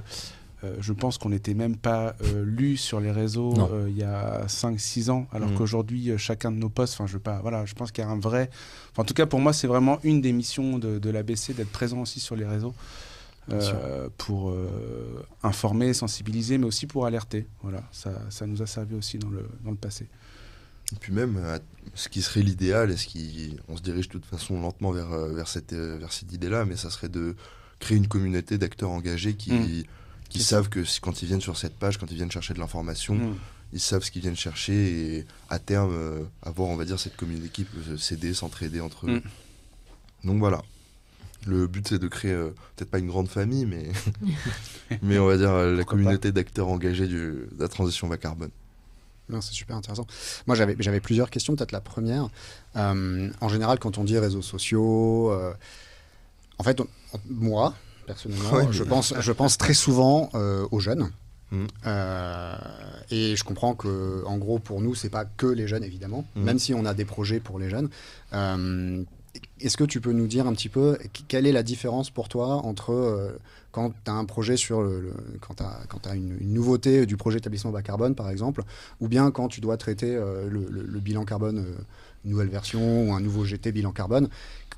[0.64, 3.54] euh, je pense qu'on n'était même pas euh, lu sur les réseaux
[3.88, 5.56] il y a 5-6 ans, alors mm.
[5.56, 8.20] qu'aujourd'hui, chacun de nos posts, enfin, je, pas, voilà, je pense qu'il y a un
[8.20, 8.50] vrai.
[8.98, 12.02] en tout cas, pour moi, c'est vraiment une des missions de, de l'ABC d'être présent
[12.02, 12.74] aussi sur les réseaux.
[14.18, 14.52] pour
[15.44, 17.46] informer, sensibiliser, mais aussi pour alerter.
[17.62, 20.08] Voilà, ça, ça nous a servi aussi dans le, dans le passé.
[20.94, 21.58] Et puis même, euh,
[21.94, 25.12] ce qui serait l'idéal, et ce qui, on se dirige de toute façon lentement vers,
[25.12, 27.36] euh, vers cette, euh, vers cette idée-là, mais ça serait de
[27.80, 29.84] créer une communauté d'acteurs engagés qui, mmh.
[30.30, 33.16] qui savent que quand ils viennent sur cette page, quand ils viennent chercher de l'information,
[33.16, 33.36] mmh.
[33.74, 37.50] ils savent ce qu'ils viennent chercher et à terme avoir, on va dire, cette communauté
[37.50, 39.16] qui peut s'aider, s'entraider entre eux.
[39.16, 40.28] Mmh.
[40.28, 40.62] Donc voilà.
[41.48, 42.34] Le but, c'est de créer,
[42.76, 43.90] peut-être pas une grande famille, mais,
[45.02, 48.52] mais on va dire la communauté d'acteurs engagés de la transition bas carbone
[49.42, 50.06] c'est super intéressant.
[50.48, 51.56] Moi, j'avais, j'avais plusieurs questions.
[51.56, 52.28] Peut-être la première.
[52.76, 55.54] Euh, en général, quand on dit réseaux sociaux, euh,
[56.58, 56.82] en fait,
[57.30, 57.74] moi,
[58.06, 61.12] personnellement, je, pense, je pense très souvent euh, aux jeunes.
[61.52, 61.68] Mmh.
[63.12, 66.44] et je comprends que, en gros, pour nous, c'est pas que les jeunes, évidemment, mmh.
[66.44, 67.90] même si on a des projets pour les jeunes.
[69.60, 72.56] Est-ce que tu peux nous dire un petit peu quelle est la différence pour toi
[72.66, 73.38] entre
[73.76, 77.72] quand tu as un projet sur le, quand tu as, une, nouveauté du projet établissement
[77.72, 78.64] bas carbone par exemple,
[79.02, 81.84] ou bien quand tu dois traiter euh, le, bilan carbone, euh,
[82.24, 84.30] une nouvelle version ou un nouveau GT bilan carbone,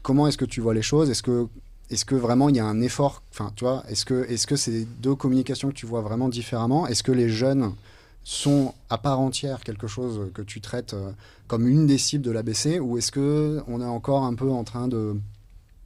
[0.01, 1.11] comment est-ce que tu vois les choses?
[1.11, 1.47] Est-ce que
[1.91, 3.21] est-ce que vraiment il y a un effort?
[3.31, 6.87] Enfin, tu vois, est-ce que est-ce que c'est deux communications que tu vois vraiment différemment
[6.87, 7.73] Est-ce que les jeunes
[8.29, 11.13] sont à part entière quelque chose que tu traites euh,
[11.47, 14.65] comme une des cibles de l'ABC ou est-ce que on est encore un peu en
[14.65, 15.15] train de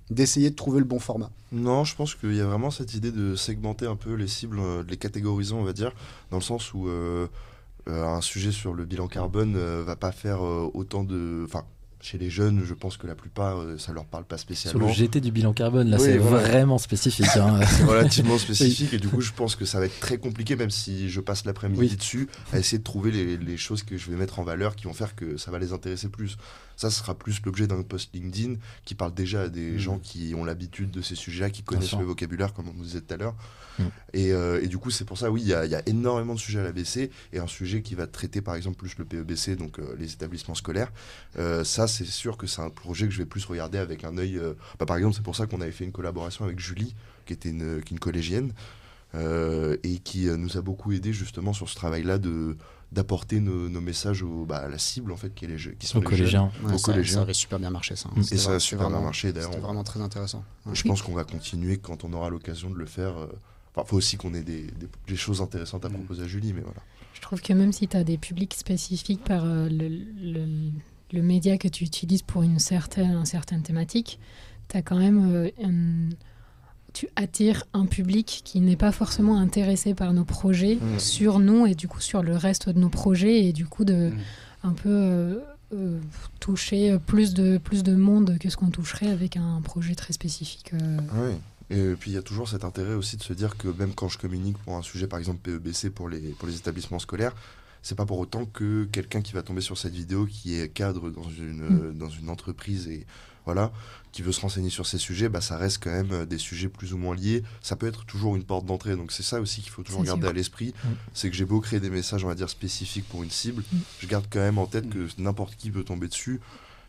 [0.10, 1.30] d'essayer de trouver le bon format?
[1.52, 4.60] Non, je pense qu'il y a vraiment cette idée de segmenter un peu les cibles,
[4.60, 5.94] euh, les catégoriser, on va dire,
[6.32, 7.28] dans le sens où euh,
[7.88, 11.46] euh, un sujet sur le bilan carbone va pas faire autant de.
[12.02, 14.80] Chez les jeunes, je pense que la plupart, euh, ça leur parle pas spécialement.
[14.80, 17.26] Sur le GT du bilan carbone, là, c'est vraiment spécifique.
[17.36, 17.60] Hein.
[17.66, 20.72] c'est relativement spécifique et du coup, je pense que ça va être très compliqué, même
[20.72, 24.18] si je passe l'après-midi dessus, à essayer de trouver les, les, choses que je vais
[24.18, 26.38] mettre en valeur qui vont faire que ça va les intéresser plus.
[26.82, 29.78] Ça sera plus l'objet d'un post LinkedIn qui parle déjà à des mm.
[29.78, 33.02] gens qui ont l'habitude de ces sujets-là, qui connaissent le vocabulaire, comme on nous disait
[33.02, 33.36] tout à l'heure.
[33.78, 33.84] Mm.
[34.16, 36.64] Euh, et, du coup, c'est pour ça, oui, il y, a énormément de sujets à
[36.64, 40.12] l'ABC et un sujet qui va traiter, par exemple, plus le PEBC, donc euh, les
[40.14, 40.92] établissements scolaires.
[41.38, 44.18] Euh, ça, c'est sûr que c'est un projet que je vais plus regarder avec un
[44.18, 44.42] œil.
[44.80, 46.96] Bah, par exemple, c'est pour ça qu'on avait fait une collaboration avec Julie,
[47.28, 48.54] qui était une, qui une collégienne,
[49.14, 52.58] et qui nous a beaucoup aidé justement sur ce travail-là de
[52.92, 56.00] d'apporter nos, messages au, bah, à la cible en fait qui, est les, qui sont
[56.00, 56.52] les collégiens.
[56.62, 58.10] Jeunes, ça, ça, avait super bien marché ça.
[58.10, 58.22] Hein.
[58.32, 59.52] Et ça a super bien marché d'ailleurs.
[59.52, 60.44] C'était vraiment très intéressant.
[60.72, 63.18] Je pense qu'on va continuer quand on aura l'occasion de le faire.
[63.18, 63.28] Euh,
[63.74, 64.68] enfin, faut aussi qu'on ait des,
[65.08, 65.94] des, choses intéressantes à mm.
[65.94, 66.82] proposer à Julie, mais voilà.
[67.14, 70.72] Je trouve que même si tu as des publics spécifiques par euh, le, le,
[71.14, 74.20] le, média que tu utilises pour une certaine, une certaine thématique,
[74.68, 75.50] tu as quand même euh,
[76.94, 81.00] tu attires un public qui n'est pas forcément intéressé par nos projets mmh.
[81.00, 84.10] sur nous et du coup sur le reste de nos projets et du coup de
[84.10, 84.18] mmh.
[84.64, 85.40] un peu euh,
[85.74, 86.00] euh,
[86.40, 90.74] toucher plus de, plus de monde que ce qu'on toucherait avec un projet très spécifique.
[90.74, 90.98] Euh.
[91.14, 91.36] Oui.
[91.70, 94.10] Et puis il y a toujours cet intérêt aussi de se dire que même quand
[94.10, 97.34] je communique pour un sujet, par exemple PEBC pour les, pour les établissements scolaires,
[97.82, 101.10] c'est pas pour autant que quelqu'un qui va tomber sur cette vidéo qui est cadre
[101.10, 101.98] dans une, mmh.
[101.98, 103.08] dans une entreprise et
[103.46, 103.72] voilà,
[104.12, 106.68] qui veut se renseigner sur ces sujets, bah, ça reste quand même euh, des sujets
[106.68, 107.44] plus ou moins liés.
[107.62, 108.96] Ça peut être toujours une porte d'entrée.
[108.96, 110.74] Donc c'est ça aussi qu'il faut toujours garder à l'esprit.
[110.84, 110.88] Mm.
[111.14, 113.78] C'est que j'ai beau créer des messages, on va dire, spécifiques pour une cible, mm.
[114.00, 116.42] je garde quand même en tête que n'importe qui peut tomber dessus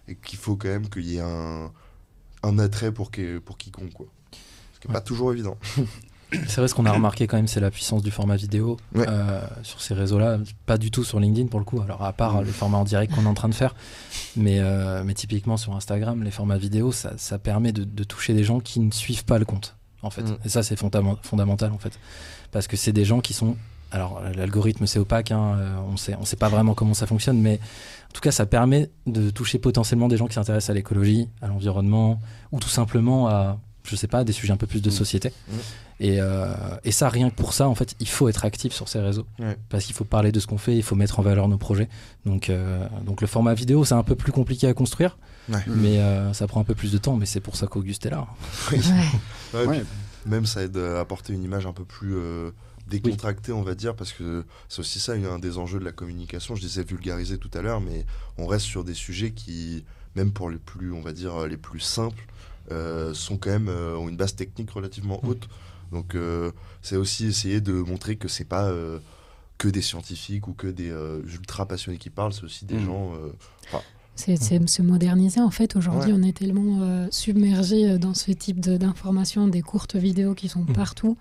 [0.08, 1.70] et qu'il faut quand même qu'il y ait un,
[2.42, 3.10] un attrait pour,
[3.44, 3.92] pour quiconque.
[3.92, 4.06] Quoi.
[4.74, 5.56] Ce qui n'est pas toujours évident.
[6.48, 9.42] C'est vrai, ce qu'on a remarqué quand même, c'est la puissance du format vidéo euh,
[9.62, 10.38] sur ces réseaux-là.
[10.66, 12.44] Pas du tout sur LinkedIn pour le coup, alors à part mm.
[12.44, 13.74] les formats en direct qu'on est en train de faire.
[14.36, 18.34] Mais, euh, mais typiquement sur Instagram, les formats vidéo, ça, ça permet de, de, toucher
[18.34, 20.22] des gens qui ne suivent pas le compte, en fait.
[20.22, 20.38] Mm.
[20.44, 21.98] Et ça, c'est fondamental, en fait.
[22.50, 23.56] Parce que c'est des gens qui sont.
[23.90, 27.38] Alors, l'algorithme, c'est opaque, hein, euh, on sait, on sait pas vraiment comment ça fonctionne,
[27.38, 27.60] mais
[28.08, 31.48] en tout cas, ça permet de toucher potentiellement des gens qui s'intéressent à l'écologie, à
[31.48, 32.18] l'environnement,
[32.52, 34.92] ou tout simplement à je sais pas, des sujets un peu plus de mm.
[34.92, 35.32] société.
[35.48, 35.54] Mm.
[36.00, 36.52] Et, euh,
[36.84, 39.26] et, ça, rien que pour ça, en fait, il faut être actif sur ces réseaux.
[39.68, 41.88] Parce qu'il faut parler de ce qu'on fait, il faut mettre en valeur nos projets.
[42.26, 45.16] Donc, euh, donc le format vidéo, c'est un peu plus compliqué à construire.
[45.66, 48.10] Mais euh, ça prend un peu plus de temps, mais c'est pour ça qu'Auguste est
[48.10, 48.26] là.
[50.26, 52.16] Même ça aide à apporter une image un peu plus
[52.88, 56.54] décontractée, on va dire, parce que c'est aussi ça un des enjeux de la communication.
[56.54, 58.06] Je disais vulgariser tout à l'heure, mais
[58.38, 59.84] on reste sur des sujets qui,
[60.16, 62.24] même pour les plus, on va dire, les plus simples,
[63.14, 65.28] sont quand même euh, ont une base technique relativement mm.
[65.28, 65.48] haute.
[65.90, 68.72] Donc euh, c'est aussi essayer de montrer que c'est pas
[69.58, 70.90] que des scientifiques ou que des
[71.26, 72.86] ultra passionnés qui parlent, c'est aussi des mm.
[72.86, 73.12] gens.
[74.16, 75.76] c'est se moderniser en fait.
[75.76, 80.72] Aujourd'hui, on est tellement submergé dans ce type d'informations, des courtes vidéos qui sont mm.
[80.72, 81.16] partout.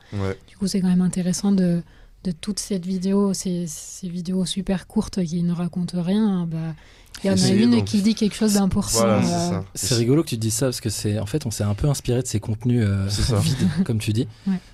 [0.48, 1.84] Du coup, c'est quand même intéressant de,
[2.24, 6.76] de toute cette vidéo, ces, ces, vidéos super courtes qui ne racontent rien, bah,
[7.24, 9.04] il y en a une qui dit quelque chose d'important.
[9.04, 9.62] Euh.
[9.76, 11.88] c'est rigolo que tu dises ça parce que c'est en fait on s'est un peu
[11.88, 13.08] inspiré de ces contenus euh,
[13.40, 14.28] vides comme tu dis.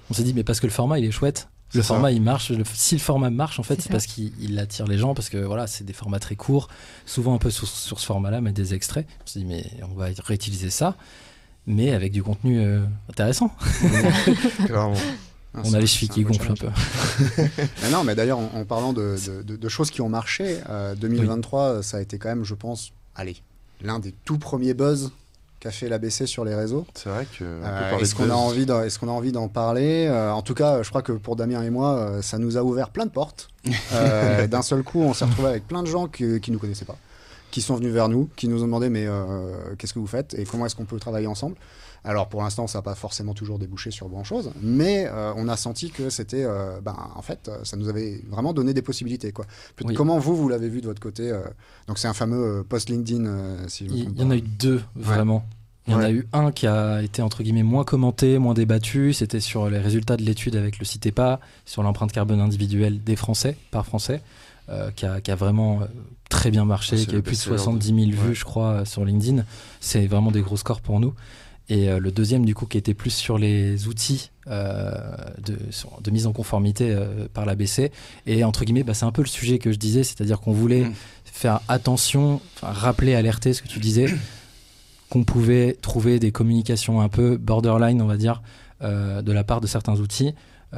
[0.09, 1.49] On s'est dit mais parce que le format il est chouette.
[1.73, 2.53] Le format il marche.
[2.73, 5.67] si le format marche en fait c'est parce qu'il attire les gens parce que voilà
[5.67, 6.69] c'est des formats très courts,
[7.05, 9.05] souvent un peu sur, ce format-là mais des extraits.
[9.23, 10.95] On s'est dit mais on va réutiliser ça
[11.67, 12.79] mais avec du contenu euh,
[13.09, 13.51] intéressant.
[14.65, 14.95] Clairement.
[15.57, 16.67] Ah, on a les chevilles qui gonflent un peu.
[17.81, 19.17] mais non, mais d'ailleurs, en, parlant de,
[19.67, 20.59] choses qui ont marché,
[20.97, 23.37] 2023, euh, ça a été quand même, je pense, allez,
[23.81, 25.11] l'un des tout premiers buzz
[25.59, 26.85] qu'a fait l'ABC sur les réseaux.
[26.93, 27.43] C'est vrai que.
[27.43, 30.83] Euh, est-ce qu'on a envie est-ce qu'on a envie d'en parler euh, En tout cas,
[30.83, 33.49] je crois que pour Damien et moi, ça nous a ouvert plein de portes.
[34.49, 36.97] D'un seul coup, on s'est retrouvé avec plein de gens qui, ne nous connaissaient pas,
[37.49, 39.07] qui sont venus vers nous, qui nous ont demandé mais
[39.79, 41.55] qu'est-ce que vous faites et comment est-ce qu'on peut travailler ensemble
[42.07, 45.57] alors pour l'instant, ça n'a pas forcément toujours débouché sur grand-chose, mais euh, on a
[45.57, 49.33] senti que c'était, euh, ben, en fait, ça nous avait vraiment donné des possibilités.
[49.33, 49.45] Quoi.
[49.93, 51.41] Comment vous, vous l'avez vu de votre côté euh,
[51.87, 55.45] Donc c'est un fameux post LinkedIn, si Il y en a eu deux, vraiment.
[55.85, 59.13] Il y en a eu un qui a été entre guillemets moins commenté, moins débattu.
[59.13, 63.57] C'était sur les résultats de l'étude avec le CITEPA, sur l'empreinte carbone individuelle des Français
[63.71, 64.21] par Français,
[64.95, 65.81] qui, a, vraiment
[66.29, 69.45] très bien marché, qui a eu plus de 70 000 vues, je crois, sur LinkedIn.
[69.79, 71.13] C'est vraiment des gros scores pour nous.
[71.69, 74.91] Et euh, le deuxième, du coup, qui était plus sur les outils euh,
[75.43, 75.57] de,
[76.01, 77.91] de, mise en conformité euh, par l'ABC.
[78.25, 80.85] Et entre guillemets, bah, c'est un peu le sujet que je disais, c'est-à-dire qu'on voulait
[80.85, 80.93] mm.
[81.25, 84.07] faire attention, rappeler, alerter ce que tu disais,
[85.09, 88.41] qu'on pouvait trouver des communications un peu borderline, on va dire,
[88.81, 90.35] de la part de certains outils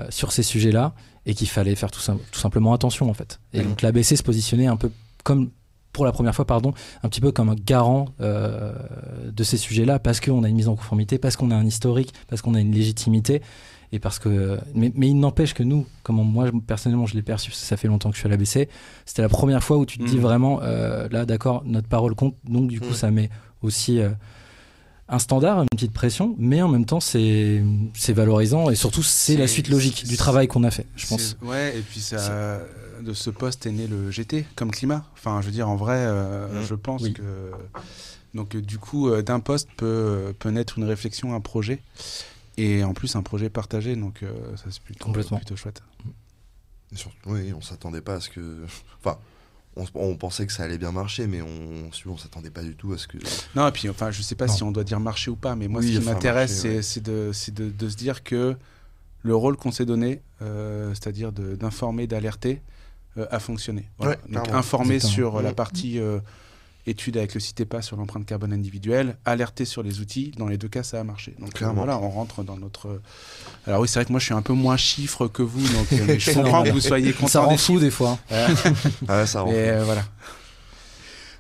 [0.10, 0.94] sur ces sujets-là,
[1.26, 2.00] et qu'il fallait faire tout,
[2.32, 3.40] tout, simplement attention, en fait.
[3.54, 3.64] Et mm.
[3.68, 4.90] donc l'ABC se positionnait un peu
[5.24, 5.50] comme
[5.94, 6.74] pour la première fois, pardon,
[7.04, 8.74] un petit peu comme un garant euh,
[9.32, 12.14] de ces sujets-là, parce qu'on a une mise en conformité, parce qu'on a un historique,
[12.28, 13.42] parce qu'on a une légitimité.
[13.92, 17.76] Et parce que, mais, il n'empêche que nous, comme moi personnellement je l'ai perçu, ça
[17.76, 18.70] fait longtemps que je suis à l'ABC,
[19.04, 20.22] c'était la première fois où tu te dis mmh.
[20.22, 22.94] vraiment, euh, là d'accord, notre parole compte, donc du coup mmh.
[22.94, 23.32] ça met
[23.64, 24.10] aussi euh,
[25.10, 27.64] un standard, une petite pression, mais en même temps c'est
[28.10, 31.38] valorisant et surtout c'est la suite logique du travail qu'on a fait, je pense.
[31.42, 32.62] Ouais, et puis ça,
[33.02, 35.06] de ce poste est né le GT comme climat.
[35.14, 36.66] Enfin, je veux dire, en vrai, euh, mmh.
[36.66, 37.52] je pense que.
[38.36, 41.82] Donc, du coup, d'un poste peut, peut naître une réflexion, un projet.
[42.60, 45.82] Et en plus, un projet partagé, donc euh, ça c'est plutôt, plutôt chouette.
[47.26, 48.42] oui, on s'attendait pas à ce que.
[49.00, 49.18] Enfin,
[49.96, 52.98] on, pensait que ça allait bien marcher, mais on on s'attendait pas du tout à
[52.98, 53.18] ce que.
[53.56, 55.68] Non, et puis enfin, je sais pas si on doit dire marcher ou pas, mais
[55.68, 58.56] moi, ce qui m'intéresse, c'est de, de, de, se dire que
[59.22, 62.62] le rôle qu'on s'est donné, euh, c'est-à-dire d'informer, d'alerter,
[63.18, 63.90] euh, a fonctionné.
[64.00, 66.00] Donc, informer sur la partie
[66.88, 70.32] étude avec le CITEPA sur l'empreinte carbone individuelle, alerter sur les outils.
[70.38, 71.36] Dans les deux cas, ça a marché.
[71.40, 73.02] Donc euh, voilà, on rentre dans notre.
[73.68, 75.92] Alors oui, c'est vrai que moi, je suis un peu moins chiffre que vous, donc
[75.94, 77.28] euh, je comprends que vous soyez content.
[77.28, 78.18] Ça rend fou des fois.
[79.08, 79.86] ah, ça rend fou.
[79.86, 80.04] voilà.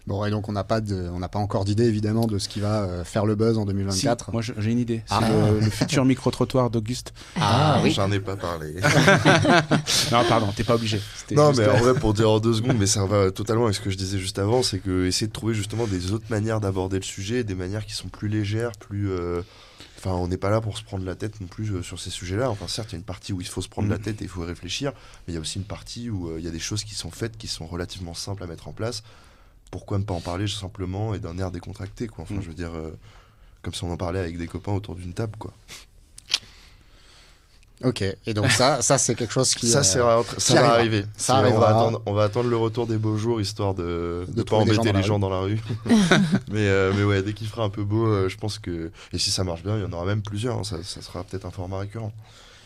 [0.10, 2.50] Bon, et donc on n'a pas, de, on n'a pas encore d'idée évidemment de ce
[2.50, 4.32] qui va euh, faire le buzz en 2024.
[4.34, 5.04] moi j'ai une idée.
[5.12, 5.22] Ah.
[5.62, 7.14] le, futur micro-trottoir d'Auguste.
[7.36, 7.92] Ah, ah oui.
[7.92, 8.74] J'en ai pas parlé.
[10.12, 11.00] non, pardon, t'es pas obligé.
[11.30, 13.82] Non, mais en vrai, pour dire en deux secondes, mais ça va totalement avec ce
[13.82, 16.98] que je disais juste avant, c'est que essayer de trouver justement des autres manières d'aborder
[16.98, 19.12] le sujet, des manières qui sont plus légères, plus.
[19.12, 19.44] Euh,
[20.00, 22.10] enfin, on n'est pas là pour se prendre la tête non plus euh, sur ces
[22.10, 22.50] sujets-là.
[22.50, 24.02] Enfin, certes, il y a une partie où il faut se prendre la mm.
[24.02, 24.92] tête et il faut réfléchir,
[25.28, 27.12] mais il y a aussi une partie où il y a des choses qui sont
[27.12, 29.04] faites, qui sont relativement simples à mettre en place
[29.72, 32.42] pourquoi ne pas en parler simplement et d'un air décontracté quoi enfin mm.
[32.42, 32.98] je veux dire euh,
[33.62, 35.54] comme si on en parlait avec des copains autour d'une table quoi
[37.82, 39.66] Ok, et donc ça, ça c'est quelque chose qui.
[39.70, 41.06] Ça, euh, ça va arriver.
[41.16, 44.44] Ça on, va attendre, on va attendre le retour des beaux jours histoire de ne
[44.44, 45.62] pas embêter les gens dans la rue.
[46.52, 48.92] mais, euh, mais ouais, dès qu'il fera un peu beau, je pense que.
[49.14, 50.58] Et si ça marche bien, il y en aura même plusieurs.
[50.58, 52.12] Hein, ça, ça, sera peut-être un format récurrent.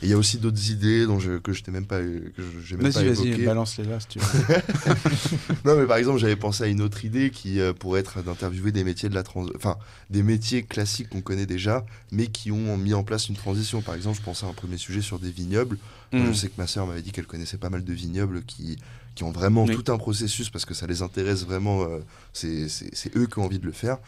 [0.03, 2.33] Et il y a aussi d'autres idées dont je, que je même pas, que
[2.65, 4.25] j'ai même vas-y, Vas-y, balance-les là si tu veux.
[5.65, 8.73] non, mais par exemple, j'avais pensé à une autre idée qui euh, pourrait être d'interviewer
[8.73, 9.45] des métiers de la trans...
[9.55, 9.77] enfin,
[10.09, 13.81] des métiers classiques qu'on connaît déjà, mais qui ont mis en place une transition.
[13.81, 15.77] Par exemple, je pensais à un premier sujet sur des vignobles.
[16.11, 16.33] Je hmm.
[16.33, 18.77] sais que ma sœur m'avait dit qu'elle connaissait pas mal de vignobles qui,
[19.15, 21.83] qui ont vraiment tout un processus parce que ça les intéresse vraiment.
[21.83, 21.99] Euh,
[22.33, 23.99] c'est eux qui ont envie de le faire.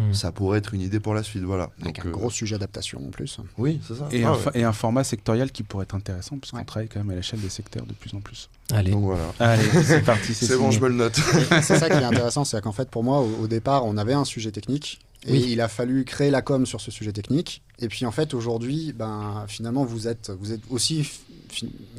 [0.00, 0.14] Hmm.
[0.14, 1.70] Ça pourrait être une idée pour la suite, voilà.
[1.82, 3.38] Avec Donc, un euh, gros sujet d'adaptation en plus.
[3.58, 4.08] Oui, c'est ça.
[4.10, 7.10] Et, un et, un format sectoriel qui pourrait être intéressant, parce qu'on travaille quand même
[7.10, 8.48] à l'échelle des secteurs de plus en plus.
[8.72, 9.32] Allez, Donc, voilà.
[9.38, 10.32] Allez c'est parti.
[10.34, 11.20] C'est bon, je me le note.
[11.62, 14.24] c'est ça qui est intéressant, c'est qu'en fait, pour moi, au, départ, on avait un
[14.24, 15.00] sujet technique.
[15.26, 17.62] Et il a fallu créer la com sur ce sujet technique.
[17.78, 21.06] Et puis en fait, aujourd'hui, ben, finalement, vous êtes, vous êtes aussi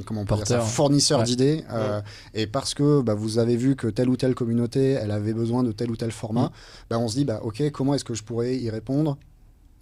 [0.06, 1.64] comment on peut dire fournisseur d'idées.
[1.72, 2.02] Euh,
[2.34, 5.64] et parce que bah, vous avez vu que telle ou telle communauté, elle avait besoin
[5.64, 6.52] de tel ou tel format, mm.
[6.90, 9.18] bah, on se dit, bah, ok, comment est-ce que je pourrais y répondre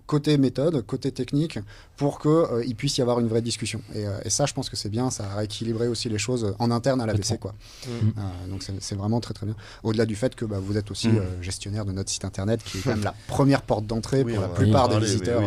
[0.06, 1.60] côté méthode, côté technique,
[1.96, 3.80] pour qu'il euh, il puisse y avoir une vraie discussion.
[3.96, 6.72] Euh, et, ça, je pense que c'est bien, ça a rééquilibré aussi les choses en
[6.72, 7.38] interne à l'ABC.
[7.40, 7.54] Quoi.
[7.88, 8.50] Mm.
[8.50, 9.56] donc c'est vraiment très très bien.
[9.84, 11.44] Au-delà du fait que bah, vous êtes aussi mm.
[11.44, 14.48] gestionnaire de notre site internet, qui est quand même la première porte d'entrée pour la
[14.48, 15.44] plupart des visiteurs.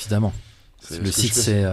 [0.00, 0.32] Évidemment.
[0.90, 1.64] Le site, c'est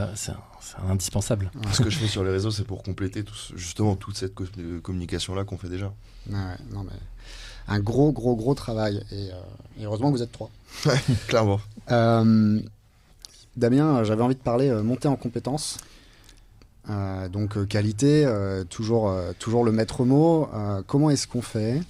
[0.89, 1.51] indispensable.
[1.73, 4.34] Ce que je fais sur les réseaux, c'est pour compléter tout, justement toute cette
[4.82, 5.93] communication-là qu'on fait déjà.
[6.27, 6.97] non, mais
[7.69, 9.03] un gros, gros, gros travail.
[9.12, 10.49] Et, euh, heureusement que vous êtes trois.
[11.27, 11.60] Clairement.
[11.91, 12.60] Euh,
[13.55, 15.77] Damien, j'avais envie de parler euh, montée en compétences.
[17.32, 18.27] donc qualité,
[18.69, 20.49] toujours, toujours le maître mot.
[20.88, 21.82] comment est-ce qu'on fait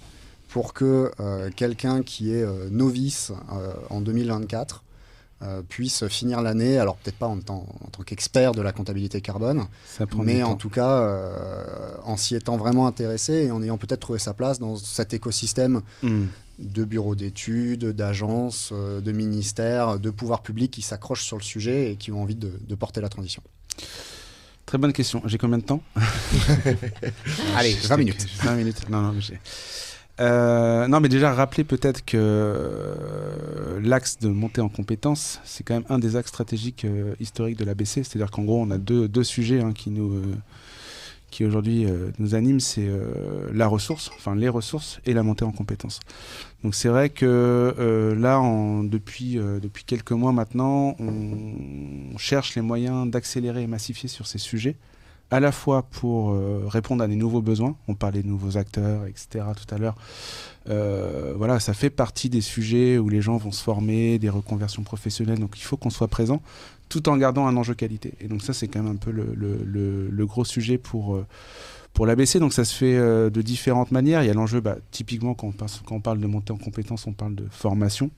[0.49, 1.11] pour que
[1.55, 3.31] quelqu'un qui est novice
[3.89, 4.83] en 2024
[5.41, 7.65] euh, puisse finir l'année, alors peut-être pas en, tant,
[8.05, 9.67] qu'expert de la comptabilité carbone,
[10.17, 14.19] mais en tout cas euh, en s'y étant vraiment intéressé et en ayant peut-être trouvé
[14.19, 16.25] sa place dans cet écosystème hmm.
[16.59, 21.93] de bureaux d'études, d'agences, euh, de ministères, de pouvoirs publics qui s'accrochent sur le sujet
[21.93, 23.41] et qui ont envie de, porter la transition.
[24.65, 25.21] Très bonne question.
[25.23, 25.81] J'ai combien de temps?
[27.55, 28.27] Allez, 20 minutes.
[28.43, 28.89] 20 minutes.
[28.89, 29.39] Non, non, j'ai.
[30.19, 35.75] Euh, non, mais déjà, rappeler peut-être que euh, l'axe de montée en compétences, c'est quand
[35.75, 38.03] même un des axes stratégiques euh, historiques de l'ABC.
[38.03, 40.21] C'est-à-dire qu'en gros, on a deux, deux sujets hein, qui nous.
[41.31, 41.85] qui aujourd'hui
[42.17, 42.89] nous animent, c'est
[43.53, 45.99] la ressource, enfin les ressources et la montée en compétences.
[46.63, 48.41] Donc c'est vrai que là,
[48.83, 54.75] depuis, depuis quelques mois maintenant, on cherche les moyens d'accélérer et massifier sur ces sujets
[55.31, 59.05] à la fois pour euh, répondre à des nouveaux besoins, on parlait de nouveaux acteurs,
[59.05, 59.45] etc.
[59.55, 59.95] tout à l'heure.
[60.69, 64.83] Euh, voilà, ça fait partie des sujets où les gens vont se former, des reconversions
[64.83, 66.41] professionnelles, donc il faut qu'on soit présent
[66.89, 68.13] tout en gardant un enjeu qualité.
[68.19, 71.25] Et donc ça, c'est quand même un peu le, gros sujet pour, euh,
[71.93, 74.23] Pour l'ABC, donc ça se fait de différentes manières.
[74.23, 75.53] Il y a l'enjeu, bah, typiquement quand
[75.91, 78.09] on, parle de montée en compétences, on parle de formation.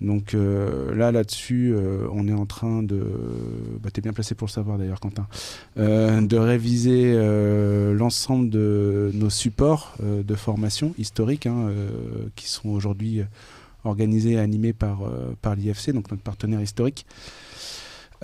[0.00, 1.74] Donc là, là-dessus,
[2.12, 3.04] on est en train de.
[3.82, 5.26] Bah, tu es bien placé pour le savoir d'ailleurs, Quentin.
[5.76, 7.14] de réviser
[7.94, 11.72] l'ensemble de nos supports de formation historiques hein,
[12.36, 13.24] qui sont aujourd'hui
[13.84, 17.06] organisé et animé par, euh, par l'IFC, donc notre partenaire historique.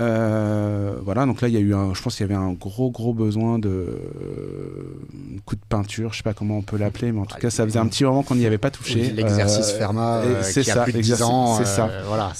[0.01, 2.53] Euh, voilà, donc là, il y a eu un, je pense qu'il y avait un
[2.53, 4.99] gros, gros besoin de euh,
[5.45, 7.65] coup de peinture, je sais pas comment on peut l'appeler, mais en tout cas, ça
[7.65, 9.11] faisait un petit moment qu'on n'y avait pas touché.
[9.11, 11.57] L'exercice Ferma, c'est ça, plus de 10 ans.
[11.59, 11.91] C'est ça.
[12.07, 12.33] voilà.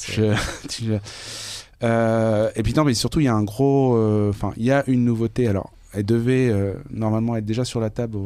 [2.57, 3.97] et puis non, mais surtout, il y a un gros,
[4.29, 5.47] enfin, il y a une nouveauté.
[5.47, 8.19] Alors, elle devait euh, normalement être déjà sur la table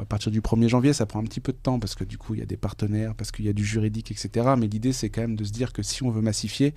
[0.00, 0.92] à partir du 1er janvier.
[0.92, 2.56] Ça prend un petit peu de temps parce que du coup, il y a des
[2.56, 4.54] partenaires, parce qu'il y a du juridique, etc.
[4.56, 6.72] Mais l'idée, c'est quand même de se dire que si on veut massifier,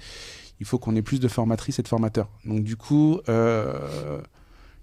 [0.59, 2.29] il faut qu'on ait plus de formatrices et de formateurs.
[2.45, 4.21] Donc du coup, euh,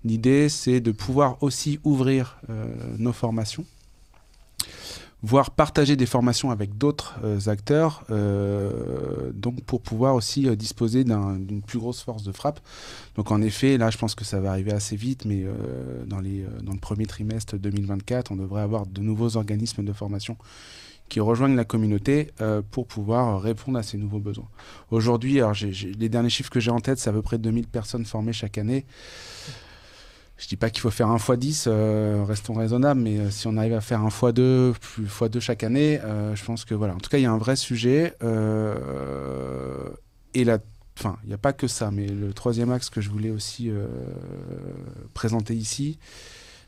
[0.05, 2.67] l'idée, c'est de pouvoir aussi ouvrir euh,
[2.99, 3.65] nos formations
[5.23, 8.05] voire partager des formations avec d'autres euh, acteurs,
[9.33, 12.61] donc pour pouvoir aussi disposer d'une plus grosse force de frappe.
[13.17, 15.45] Donc en effet, là, je pense que ça va arriver assez vite, mais
[16.07, 20.37] dans, les, dans le premier trimestre 2024, on devrait avoir de nouveaux organismes de formation
[21.09, 22.33] qui rejoignent la communauté
[22.71, 24.49] pour pouvoir répondre à ces nouveaux besoins.
[24.91, 25.41] Aujourd'hui,
[25.99, 28.59] les derniers chiffres que j'ai en tête, c'est à peu près 2000 personnes formées chaque
[28.59, 28.85] année.
[30.39, 33.57] Je dis pas qu'il faut faire un x10, euh, restons raisonnables, mais euh, si on
[33.57, 36.95] arrive à faire un x2, plus x2 chaque année, euh, je pense que voilà.
[36.95, 38.15] En tout cas, il y a un vrai sujet.
[40.35, 40.59] et la,
[40.99, 43.71] enfin, il n'y a pas que ça, mais le troisième axe que je voulais aussi
[45.15, 45.99] présenter ici,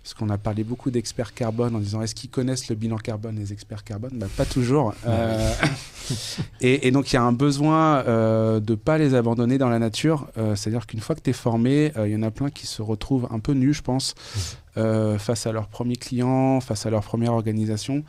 [0.09, 3.37] parce qu'on a parlé beaucoup d'experts carbone en disant est-ce qu'ils connaissent le bilan carbone,
[3.37, 4.13] les experts carbone?
[4.15, 4.95] Bah, Pas toujours.
[5.07, 5.53] Euh,
[6.63, 9.79] et, donc il y a un besoin euh, de ne pas les abandonner dans la
[9.79, 10.27] nature.
[10.39, 12.81] Euh, c'est-à-dire qu'une fois que tu es formé, il y en a plein qui se
[12.81, 14.15] retrouvent un peu nus, je pense,
[14.75, 18.03] face à leurs premiers clients, face à leur première organisation.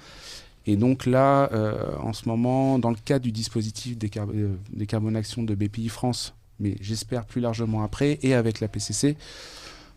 [0.68, 1.50] Et donc là,
[2.02, 4.10] en ce moment, dans le cadre du dispositif des,
[4.72, 9.18] des Action de BPI France, mais j'espère plus largement après, et avec la PCC,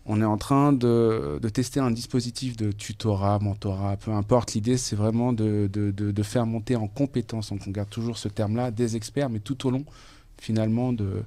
[0.06, 4.54] on est en train de, tester un dispositif de tutorat, mentorat, peu importe.
[4.54, 8.96] L'idée, c'est vraiment de, faire monter en compétence, donc on garde toujours ce terme-là, des
[8.96, 9.84] experts, mais tout au long,
[10.38, 11.24] finalement, de,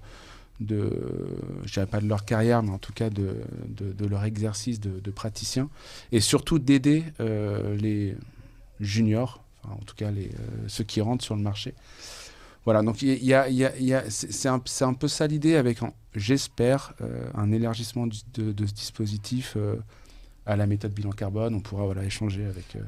[1.90, 3.38] pas de leur carrière, mais en tout cas de,
[4.08, 5.70] leur exercice de, praticien,
[6.12, 8.16] et surtout d'aider euh, les
[8.82, 10.28] juniors, en tout cas euh,
[10.68, 11.74] ceux qui rentrent sur le marché,
[12.66, 12.98] voilà, donc
[14.10, 15.80] c'est un, un, peu ça l'idée avec,
[16.16, 19.76] j'espère, euh, un élargissement de, ce dispositif euh,
[20.48, 21.54] à la méthode bilan carbone.
[21.54, 22.80] On pourra voilà, échanger avec, euh,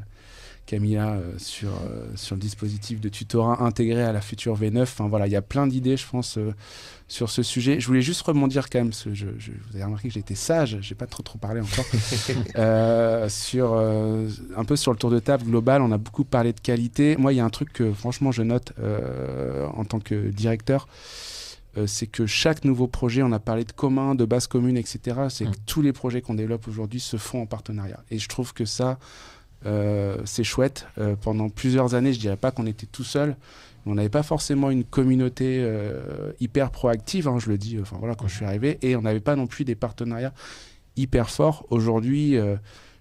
[0.67, 4.83] Camilla euh, sur, euh, sur le dispositif de tutorat intégré à la future V9.
[4.83, 6.53] Enfin voilà, il y a plein d'idées, je pense, euh,
[7.07, 7.79] sur ce sujet.
[7.79, 10.77] Je voulais juste rebondir quand même, parce que je, vous avez remarqué que j'étais sage,
[10.81, 11.85] j'ai pas trop trop parlé encore,
[13.29, 15.81] sur un peu sur le tour de table global.
[15.81, 17.15] On a beaucoup parlé de qualité.
[17.17, 18.73] Moi, il y a un truc que franchement je note
[19.73, 20.87] en tant que directeur
[21.85, 25.27] c'est que chaque nouveau projet, on a parlé de commun, de base commune, etc.
[25.29, 25.65] C'est que mmh.
[25.67, 28.03] tous les projets qu'on développe aujourd'hui se font en partenariat.
[28.09, 28.97] Et je trouve que ça,
[29.63, 30.87] c'est chouette.
[30.97, 33.35] Euh, pendant plusieurs années, je dirais pas qu'on était tout seul.
[33.85, 38.15] On n'avait pas forcément une communauté euh, hyper proactive, hein, je le dis enfin, voilà,
[38.15, 40.33] quand je suis arrivé, et on n'avait pas non plus des partenariats
[40.97, 41.65] hyper forts.
[41.69, 42.35] Aujourd'hui,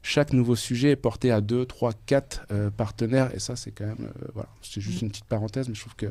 [0.02, 2.46] chaque nouveau sujet est porté à 2, 3, 4
[2.76, 4.10] partenaires, et ça, c'est quand même.
[4.34, 6.06] voilà, c'est juste une petite parenthèse, mais je trouve que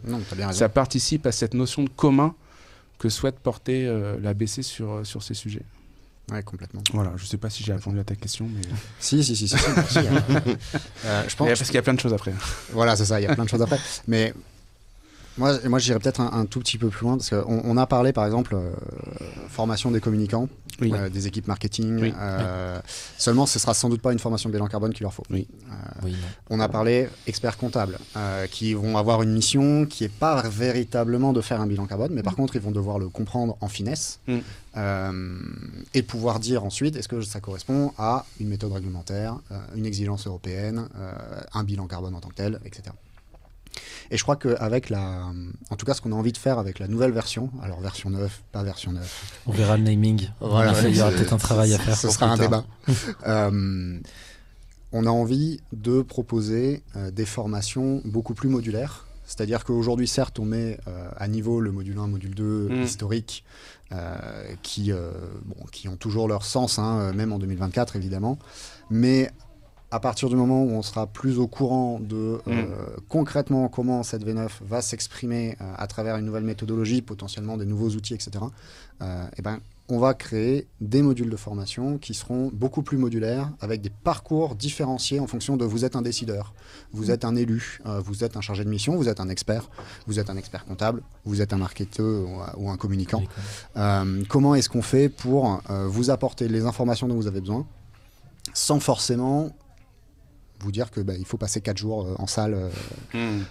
[0.51, 2.35] ça participe à cette notion de commun
[2.97, 3.85] que souhaite porter
[4.21, 5.63] l'ABC sur, sur ces sujets.
[6.31, 6.81] Oui, complètement.
[6.93, 8.61] Voilà, je ne sais pas si j'ai répondu à ta question, mais...
[8.99, 9.55] si, si, si, si,
[9.97, 11.47] euh, je pense...
[11.47, 12.33] Parce qu'il y a plein de choses après.
[12.71, 13.79] Voilà, c'est ça, il y a plein de choses après.
[14.07, 14.33] Mais
[15.37, 18.13] moi, moi j'irais peut-être un, tout petit peu plus loin, parce qu'on on a parlé,
[18.13, 18.71] par exemple, euh,
[19.49, 20.47] formation des communicants,
[20.81, 22.13] euh, des équipes marketing.
[22.17, 22.79] Euh,
[23.17, 25.23] seulement, ce sera sans doute pas une formation bilan carbone qu'il leur faut.
[25.29, 25.47] Oui.
[26.49, 27.97] on a parlé experts comptables,
[28.51, 32.23] qui vont avoir une mission qui n'est pas véritablement de faire un bilan carbone, mais
[32.23, 32.37] par mm.
[32.37, 34.39] contre, ils vont devoir le comprendre en finesse mm.
[35.93, 39.37] et pouvoir dire ensuite est-ce que ça correspond à une méthode réglementaire,
[39.75, 40.87] une exigence européenne,
[41.53, 42.91] un bilan carbone en tant que tel, etc.
[44.11, 45.31] Et je crois qu'avec la.
[45.69, 48.09] En tout cas, ce qu'on a envie de faire avec la nouvelle version, alors version
[48.09, 49.41] 9, pas version 9.
[49.47, 50.29] On verra le naming.
[50.39, 50.73] Voilà.
[50.87, 51.97] Il y aura peut-être un travail à faire.
[51.97, 52.65] Ce sera un débat.
[53.27, 53.99] euh,
[54.97, 59.05] on a envie de proposer euh, des formations beaucoup plus modulaires.
[59.25, 62.81] C'est-à-dire qu'aujourd'hui, certes, on met euh, à niveau le module 1, module 2 mm.
[62.81, 63.43] historique,
[63.91, 64.15] euh,
[64.61, 64.93] qui,
[65.43, 68.39] bon, qui ont toujours leur sens, hein, même en 2024, évidemment.
[68.89, 69.31] Mais
[69.95, 73.01] à partir du moment où on sera plus au courant de euh, mm.
[73.07, 77.89] concrètement comment cette V9 va s'exprimer euh, à travers une nouvelle méthodologie, potentiellement des nouveaux
[77.89, 82.49] outils, etc., et euh, eh ben, on va créer des modules de formation qui seront
[82.51, 86.53] beaucoup plus modulaires, avec des parcours différenciés en fonction de vous êtes un décideur,
[86.91, 89.69] vous êtes un élu, euh, vous êtes un chargé de mission, vous êtes un expert,
[90.07, 93.23] vous êtes un expert comptable, vous êtes un marketeur ou, un communicant.
[93.77, 97.65] Euh, comment est-ce qu'on fait pour euh, vous apporter les informations dont vous avez besoin
[98.53, 99.51] sans forcément
[100.59, 102.69] vous dire que bah, il faut passer 4 jours en salle
[103.13, 103.41] hmm.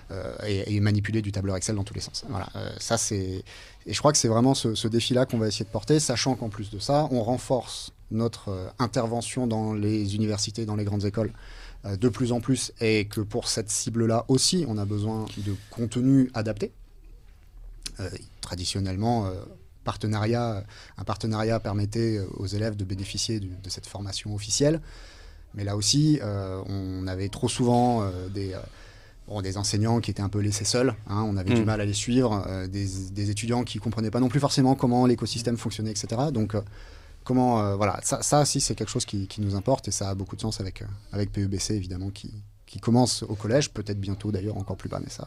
[0.47, 2.25] et, manipuler du tableur Excel dans tous les sens.
[2.29, 2.49] Voilà,
[2.79, 3.45] ça c'est
[3.87, 6.49] et je crois que c'est vraiment ce, défi-là qu'on va essayer de porter, sachant qu'en
[6.49, 11.33] plus de ça, on renforce notre euh, intervention dans les universités, dans les grandes écoles
[11.85, 15.55] euh, de plus en plus, et que pour cette cible-là aussi, on a besoin de
[15.71, 16.73] contenu adapté.
[18.01, 18.09] Euh,
[18.41, 19.31] traditionnellement,
[19.85, 20.65] partenariat,
[20.97, 24.81] un partenariat permettait aux élèves de bénéficier de, de cette formation officielle.
[25.55, 28.55] Mais là aussi, on avait trop souvent des
[29.43, 31.65] des enseignants qui étaient un peu laissés seuls, hein, on avait du mm.
[31.65, 35.57] mal à les suivre, euh, des, étudiants qui comprenaient pas non plus forcément comment l'écosystème
[35.57, 36.23] fonctionnait, etc.
[36.33, 36.61] Donc, euh,
[37.25, 40.15] comment, euh, voilà, ça, ça aussi c'est quelque chose qui, nous importe et ça a
[40.15, 42.33] beaucoup de sens avec, avec PEBC évidemment qui,
[42.67, 45.27] qui commence au collège, peut-être bientôt d'ailleurs encore plus bas, mais ça,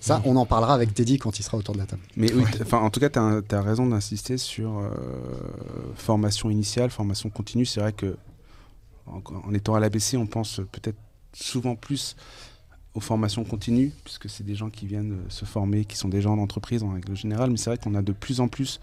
[0.00, 0.22] ça mm.
[0.26, 2.02] on en parlera avec Teddy quand il sera autour de la table.
[2.16, 4.82] Mais enfin, en tout cas, tu as, raison d'insister sur
[5.94, 7.66] formation initiale, formation continue.
[7.66, 8.16] C'est vrai que
[9.12, 10.98] en, en étant à l'ABC, on pense peut-être
[11.32, 12.16] souvent plus
[12.94, 16.30] aux formations continues, puisque c'est des gens qui viennent euh, se former, qui sont déjà
[16.30, 18.80] en entreprise en règle générale, mais c'est vrai qu'on a de plus en plus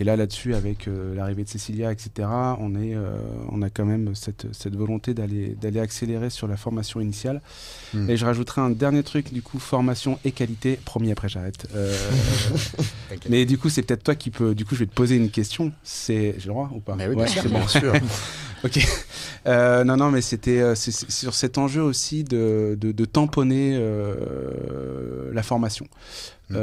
[0.00, 2.28] et là, là-dessus, avec euh, l'arrivée de Cécilia, etc.,
[2.58, 3.16] on, est, euh,
[3.50, 7.40] on a quand même cette, cette volonté d'aller, accélérer sur la formation initiale.
[7.92, 8.10] Hmm.
[8.10, 10.80] Et je rajouterai un dernier truc, du coup, formation et qualité.
[10.84, 11.68] Promis, après, j'arrête.
[13.30, 14.54] mais du coup, c'est peut-être toi qui peux.
[14.54, 15.70] Du coup, je vais te poser une question.
[15.84, 16.34] C'est...
[16.38, 16.96] J'ai le droit ou pas?
[16.96, 17.44] Mais oui, bien sûr.
[17.44, 17.92] Bien sûr.
[18.64, 18.78] Ok.
[19.46, 25.42] Euh, non, non, mais c'était euh, sur cet enjeu aussi de, de, tamponner euh, la
[25.42, 25.86] formation.
[26.48, 26.56] Mm.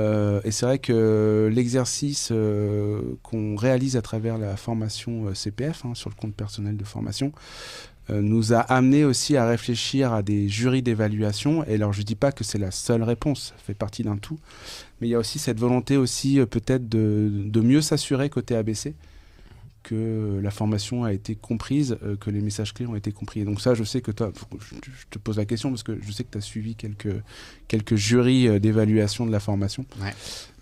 [0.43, 2.33] et c'est vrai que l'exercice
[3.21, 7.33] qu'on réalise à travers la formation CPF, hein, sur le compte personnel de formation,
[8.09, 11.63] nous a amené aussi à réfléchir à des jurys d'évaluation.
[11.65, 14.17] Et alors, je ne dis pas que c'est la seule réponse, ça fait partie d'un
[14.17, 14.39] tout.
[14.99, 18.95] Mais il y a aussi cette volonté aussi peut-être de, de mieux s'assurer côté ABC
[19.83, 23.41] que la formation a été comprise, euh, que les messages clés ont été compris.
[23.41, 24.75] Et donc ça, je sais que toi, je,
[25.09, 27.15] te pose la question parce que je sais que tu as suivi quelques,
[27.67, 29.85] quelques jurys euh, d'évaluation de la formation.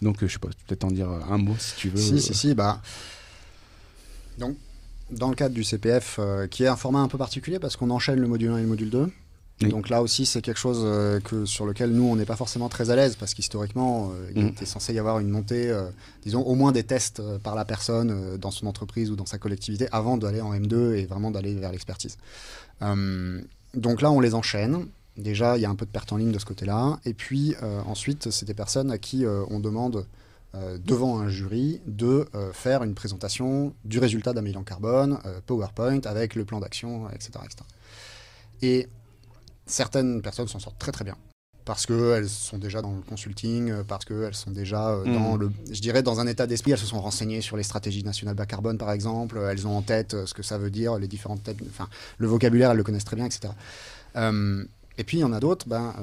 [0.02, 1.98] Donc euh, je sais pas, peut-être en dire un mot si tu veux.
[1.98, 2.54] Si, si, si.
[2.54, 2.82] Bah...
[4.38, 4.56] Donc,
[5.12, 8.20] dans le cadre du CPF, qui est un format un peu particulier parce qu'on enchaîne
[8.20, 9.12] le module 1 et le module 2,
[9.68, 12.70] donc là aussi, c'est quelque chose euh, que, sur lequel nous, on n'est pas forcément
[12.70, 14.48] très à l'aise parce qu'historiquement, euh, il mm.
[14.48, 15.90] était censé y avoir une montée, euh,
[16.24, 19.88] disons, au moins des tests par la personne dans son entreprise ou dans sa collectivité
[19.92, 22.18] avant d'aller en M2 et vraiment d'aller vers l'expertise.
[22.82, 24.88] donc là, on les enchaîne.
[25.18, 27.00] Déjà, il y a un peu de perte en ligne de ce côté-là.
[27.06, 27.56] Et puis
[27.86, 30.06] ensuite, c'est des personnes à qui on demande
[30.86, 36.46] devant un jury de faire une présentation du résultat d'un bilan carbone, PowerPoint, avec le
[36.46, 37.64] plan d'action, etc., etc.
[38.62, 38.88] Et
[39.70, 41.16] certaines personnes s'en sortent très très bien
[41.70, 45.40] parce qu'elles sont déjà dans le consulting, euh, parce qu'elles sont déjà euh, dans mm.
[45.40, 46.72] le, je dirais, dans un état d'esprit.
[46.72, 49.38] Elles se sont renseignées sur les stratégies nationales bas carbone, par exemple.
[49.38, 52.28] Elles ont en tête euh, ce que ça veut dire, les différentes têtes, enfin, le
[52.28, 53.54] vocabulaire, elles le connaissent très bien, etc.
[54.98, 55.94] et puis, il y en a d'autres, ben,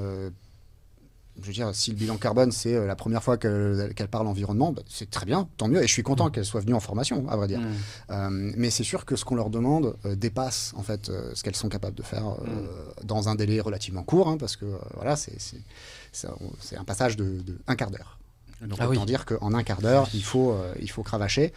[1.43, 4.73] je veux dire, si le bilan carbone, c'est euh, la première fois qu'elle parle environnement,
[4.73, 5.83] bah, c'est très bien, tant mieux.
[5.83, 6.33] Et je suis content mm.
[6.33, 7.61] qu'elle soit venue en formation, à vrai dire.
[7.61, 7.75] Mm.
[8.11, 11.57] Euh, mais c'est sûr que ce qu'on leur demande euh, dépasse, en fait, ce qu'elles
[11.57, 13.05] sont capables de faire mm.
[13.05, 17.91] dans un délai relativement court, hein, parce que, voilà, c'est un passage de, un quart
[17.91, 18.19] d'heure.
[18.63, 21.53] Donc, ah autant dire qu'en un quart d'heure, il, faut il faut cravacher.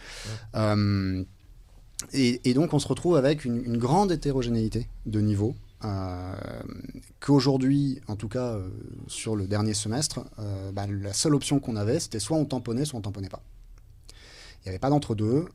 [2.12, 5.54] Et, donc, on se retrouve avec une, une grande hétérogénéité de niveau.
[5.84, 6.34] Euh,
[7.20, 8.68] qu'aujourd'hui, en tout cas euh,
[9.06, 12.84] sur le dernier semestre, euh, bah, la seule option qu'on avait, c'était soit on tamponnait,
[12.84, 13.42] soit on tamponnait pas.
[14.62, 15.46] Il n'y avait pas d'entre-deux,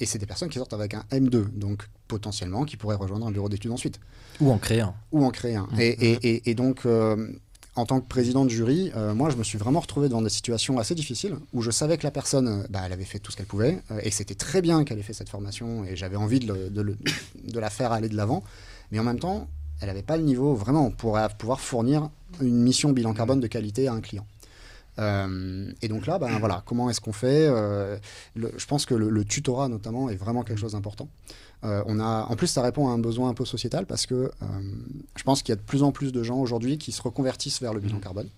[0.00, 3.30] et c'est des personnes qui sortent avec un M2, donc potentiellement qui pourraient rejoindre un
[3.30, 4.00] bureau d'études ensuite.
[4.40, 4.94] Ou en créer un.
[5.12, 5.68] Ou en créer un.
[5.72, 5.80] Mmh.
[6.22, 6.86] Et, donc,
[7.76, 10.78] en tant que président de jury, moi, je me suis vraiment retrouvé devant des situations
[10.78, 13.44] assez difficiles où je savais que la personne, bah, elle avait fait tout ce qu'elle
[13.44, 17.60] pouvait, et c'était très bien qu'elle ait fait cette formation, et j'avais envie de, de,
[17.60, 18.42] la faire aller de l'avant.
[18.90, 19.46] Mais en même temps,
[19.80, 22.10] elle n'avait pas le niveau vraiment pour pouvoir fournir
[22.40, 24.26] une mission bilan carbone de qualité à un client.
[24.98, 27.96] Euh, et donc là, ben, voilà, comment est-ce qu'on fait euh,
[28.36, 31.08] Je pense que le, tutorat notamment est vraiment quelque chose d'important.
[31.64, 34.30] Euh, on a, en plus, ça répond à un besoin un peu sociétal parce que
[35.16, 37.60] je pense qu'il y a de plus en plus de gens aujourd'hui qui se reconvertissent
[37.60, 38.00] vers le bilan mmh.
[38.00, 38.28] carbone.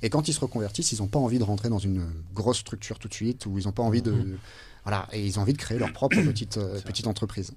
[0.00, 3.00] Et quand ils se reconvertissent, ils n'ont pas envie de rentrer dans une grosse structure
[3.00, 4.38] tout de suite ou ils n'ont pas envie de, mmh.
[4.84, 7.52] voilà, et ils ont envie de créer leur propre petite petite entreprise.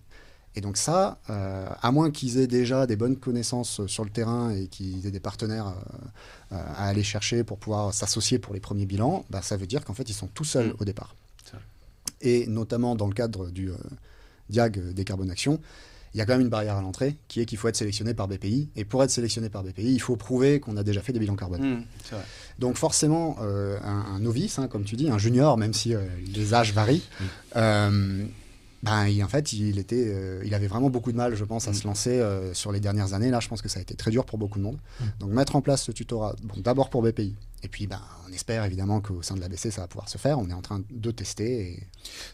[0.55, 4.51] Et donc ça, euh, à moins qu'ils aient déjà des bonnes connaissances sur le terrain
[4.51, 5.75] et qu'ils aient des partenaires
[6.51, 9.83] euh, à aller chercher pour pouvoir s'associer pour les premiers bilans, bah, ça veut dire
[9.83, 10.75] qu'en fait, ils sont tout seuls mm.
[10.79, 11.15] au départ.
[12.21, 13.69] et notamment dans le cadre du
[14.49, 15.59] Diag Décarbonation,
[16.13, 18.13] il y a quand même une barrière à l'entrée qui est qu'il faut être sélectionné
[18.13, 18.69] par BPI.
[18.77, 21.35] Et pour être sélectionné par BPI, il faut prouver qu'on a déjà fait des bilans
[21.35, 21.79] carbone.
[21.79, 22.15] Mmh,
[22.57, 25.93] Donc forcément, un, novice, hein, comme tu dis, un junior, même si
[26.33, 27.03] les âges varient,
[27.53, 28.27] mmh
[28.85, 31.71] ben, en fait, il, était, euh, il avait vraiment beaucoup de mal, je pense, à
[31.71, 31.73] mm.
[31.73, 33.31] se lancer euh, sur les dernières années.
[33.31, 34.77] Là, je pense que ça a été très dur pour beaucoup de monde.
[34.99, 35.03] Mm.
[35.19, 37.35] Donc, mettre en place ce tutorat, bon, d'abord pour BPI.
[37.63, 40.37] Et puis, ben, on espère évidemment qu'au sein de l'ABC, ça va pouvoir se faire.
[40.37, 41.61] On est en train de tester.
[41.61, 41.87] Et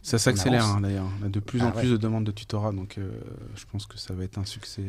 [0.03, 1.07] ça s'accélère hein, d'ailleurs.
[1.21, 2.73] On a de plus ah en plus de demandes de tutorat.
[2.73, 3.11] Donc, euh,
[3.55, 4.83] je pense que ça va être un succès.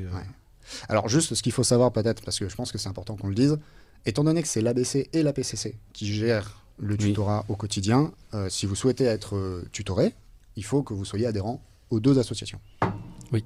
[0.88, 3.28] Alors, juste ce qu'il faut savoir peut-être, parce que je pense que c'est important qu'on
[3.28, 3.56] le dise,
[4.04, 8.12] étant donné que c'est l'ABC et la PCC qui gèrent le tutorat au quotidien,
[8.48, 10.14] si vous souhaitez être tutoré,
[10.57, 12.61] il faut que vous soyez adhérent aux deux associations.
[13.32, 13.44] Oui,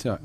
[0.00, 0.18] c'est vrai.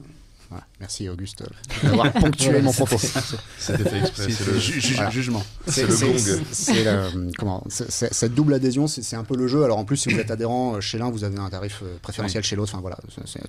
[0.79, 1.43] Merci Auguste
[1.83, 2.97] d'avoir ponctué mon propos.
[2.97, 4.29] C'était fait exprès.
[4.29, 5.43] C'est le jugement.
[5.67, 7.31] C'est le gong.
[7.37, 9.63] comment Cette double adhésion, c'est un peu le jeu.
[9.63, 11.97] Alors en plus, si vous êtes adhérent euh, chez l'un, vous avez un tarif euh,
[12.01, 12.73] préférentiel chez l'autre.
[12.73, 12.97] Enfin voilà,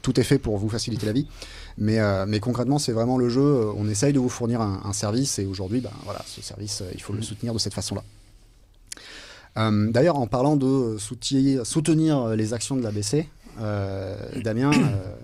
[0.02, 1.26] tout est fait pour vous faciliter la vie.
[1.76, 3.70] Mais, euh, mais concrètement, c'est vraiment le jeu.
[3.76, 7.12] On essaye de vous fournir un, service et aujourd'hui, ben, voilà, ce service, il faut
[7.12, 8.02] le soutenir de cette façon-là.
[9.58, 13.28] Euh, D'ailleurs, en parlant de soutenir, soutenir les actions de l'ABC,
[13.60, 15.14] euh, Damien, euh,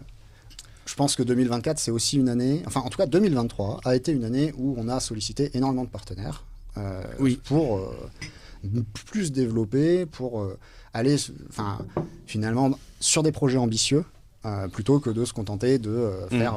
[0.86, 4.12] je pense que 2024, c'est aussi une année, enfin en tout cas 2023 a été
[4.12, 6.44] une année où on a sollicité énormément de partenaires
[7.20, 7.40] oui.
[7.44, 7.80] pour
[9.06, 10.44] plus développer, pour
[10.92, 11.16] aller
[11.48, 11.78] enfin,
[12.26, 14.04] finalement sur des projets ambitieux
[14.72, 16.36] plutôt que de se contenter de mm.
[16.36, 16.56] faire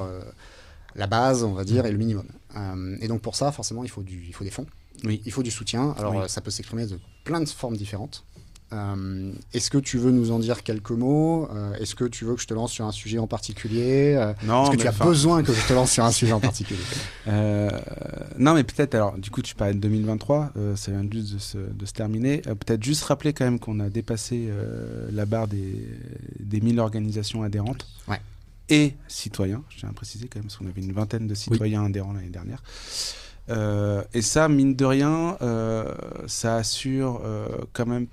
[0.95, 2.25] la base, on va dire, et le minimum.
[2.99, 4.65] et donc pour ça, forcément, il faut, du, il faut des fonds.
[5.03, 5.21] Oui.
[5.25, 5.93] Il faut du soutien.
[5.99, 8.23] Alors ça peut s'exprimer de plein de formes différentes.
[8.73, 11.47] Euh, est-ce que tu veux nous en dire quelques mots?
[11.53, 14.15] Euh, Est-ce que tu veux que je te lance sur un sujet en particulier?
[14.17, 14.63] Euh, Non.
[14.63, 16.81] Est-ce que tu as besoin que je te lance sur un sujet en particulier?
[18.39, 21.57] Non, mais peut-être, alors, du coup, tu parlais de 2023, ça vient juste de se,
[21.57, 22.37] de se terminer.
[22.39, 24.49] peut-être juste rappeler quand même qu'on a dépassé
[25.11, 25.87] la barre des,
[26.39, 27.87] des 1000 organisations adhérentes.
[28.07, 28.21] Ouais.
[28.69, 31.85] Et citoyens, je tiens à préciser quand même, parce qu'on avait une vingtaine de citoyens
[31.85, 32.61] adhérents l'année dernière.
[33.49, 35.37] Et ça, mine de rien,
[36.27, 37.21] ça assure
[37.73, 38.07] quand même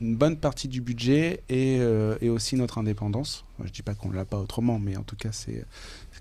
[0.00, 3.44] une bonne partie du budget et, euh, aussi notre indépendance.
[3.58, 5.64] je ne dis pas qu'on ne l'a pas autrement, mais en tout cas, c'est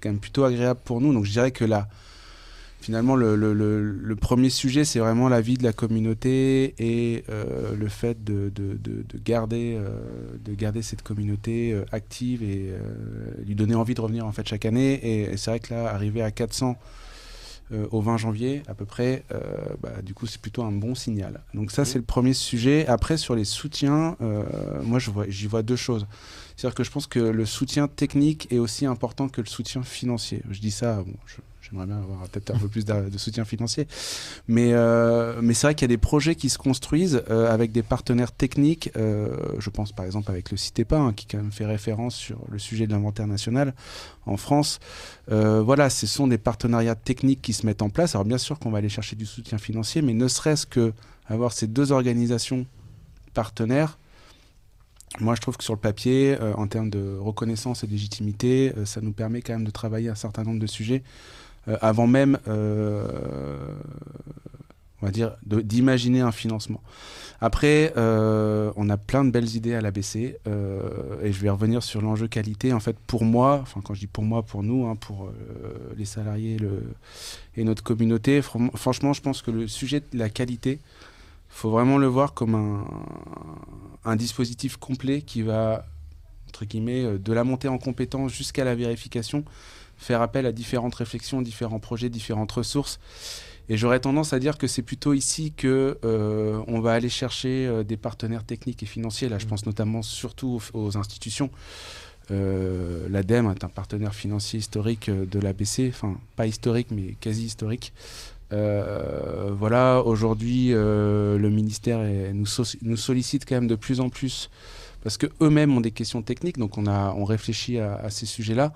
[0.01, 1.13] quand même plutôt agréable pour nous.
[1.13, 1.87] Donc je dirais que là,
[2.81, 8.23] finalement, le, premier sujet, c'est vraiment la vie de la communauté et euh, le fait
[8.23, 9.97] de, de, de, de garder, euh,
[10.43, 12.73] de garder cette communauté active et
[13.45, 14.99] lui donner envie de revenir en fait chaque année.
[15.03, 16.77] Et c'est vrai que là, arriver à 400
[17.71, 19.39] euh, au 20 janvier à peu près, euh,
[19.79, 21.41] bah, du coup c'est plutôt un bon signal.
[21.53, 22.87] Donc ça c'est le premier sujet.
[22.87, 24.43] Après sur les soutiens, euh,
[24.81, 26.07] moi j'y vois, vois deux choses.
[26.55, 30.41] C'est-à-dire que je pense que le soutien technique est aussi important que le soutien financier.
[30.49, 31.35] Je dis ça, bon, je,
[31.71, 33.87] J'aimerais bien avoir peut-être un peu plus de, soutien financier.
[34.47, 37.71] Mais, euh, mais c'est vrai qu'il y a des projets qui se construisent euh, avec
[37.71, 38.91] des partenaires techniques.
[38.97, 42.39] Euh, je pense par exemple avec le CITEPA, hein, qui quand même fait référence sur
[42.49, 43.73] le sujet de l'inventaire national
[44.25, 44.79] en France.
[45.27, 48.15] voilà, ce sont des partenariats techniques qui se mettent en place.
[48.15, 50.93] Alors bien sûr qu'on va aller chercher du soutien financier, mais ne serait-ce que
[51.27, 52.65] avoir ces deux organisations
[53.33, 53.99] partenaires,
[55.19, 59.01] moi, je trouve que sur le papier, en termes de reconnaissance et de légitimité, ça
[59.01, 61.03] nous permet quand même de travailler un certain nombre de sujets
[61.81, 63.07] avant même, euh,
[65.01, 66.81] on va dire, d'imaginer un financement.
[67.41, 72.01] Après, euh, on a plein de belles idées à l'ABC et je vais revenir sur
[72.01, 72.73] l'enjeu qualité.
[72.73, 75.31] En fait, pour moi, enfin quand je dis pour moi, pour nous, hein, pour
[75.97, 76.57] les salariés
[77.55, 80.79] et notre communauté, franchement, je pense que le sujet de la qualité,
[81.47, 82.85] faut vraiment le voir comme un,
[84.05, 85.85] un, dispositif complet qui va,
[86.47, 89.43] entre guillemets, de la montée en compétence jusqu'à la vérification,
[89.99, 92.99] faire appel à différentes réflexions, différents projets, différentes ressources.
[93.71, 97.67] Et j'aurais tendance à dire que c'est plutôt ici que euh, on va aller chercher
[97.67, 99.29] euh, des partenaires techniques et financiers.
[99.29, 99.49] Là, je mmh.
[99.49, 101.51] pense notamment surtout aux, institutions.
[102.31, 107.93] Euh, L'ADEME est un partenaire financier historique de l'ABC, enfin pas historique mais quasi historique.
[108.49, 111.99] voilà, aujourd'hui, le ministère
[112.33, 112.47] nous,
[112.81, 114.49] nous, sollicite quand même de plus en plus
[115.03, 118.25] parce que eux-mêmes ont des questions techniques, donc on a on réfléchit à, à ces
[118.25, 118.73] sujets-là.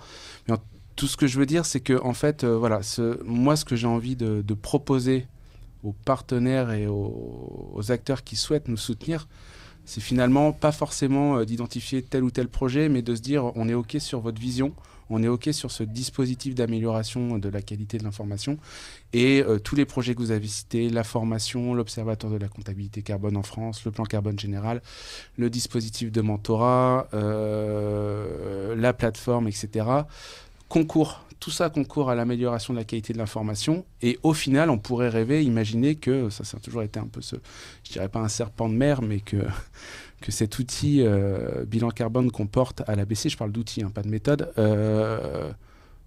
[0.47, 0.61] Mais en
[0.95, 2.81] tout ce que je veux dire, c'est que en fait, euh, voilà,
[3.25, 5.27] moi, ce que j'ai envie de, proposer
[5.83, 9.27] aux partenaires et aux, acteurs qui souhaitent nous soutenir,
[9.85, 13.67] c'est finalement pas forcément euh, d'identifier tel ou tel projet, mais de se dire on
[13.67, 14.73] est OK sur votre vision,
[15.09, 18.57] on est OK sur ce dispositif d'amélioration de la qualité de l'information
[19.11, 23.01] et euh, tous les projets que vous avez cités, la formation, l'Observatoire de la comptabilité
[23.01, 24.81] carbone en France, le plan carbone général,
[25.37, 30.05] le dispositif de mentorat, la plateforme, etc
[31.39, 33.85] tout ça concourt à l'amélioration de la qualité de l'information.
[34.01, 37.35] Et au final, on pourrait rêver, imaginer que, ça, a toujours été un peu ce,
[37.83, 39.37] je dirais pas un serpent de mer, mais que,
[40.21, 41.03] que cet outil
[41.67, 44.53] bilan carbone qu'on porte à l'ABC, je parle d'outil, hein, pas de méthode,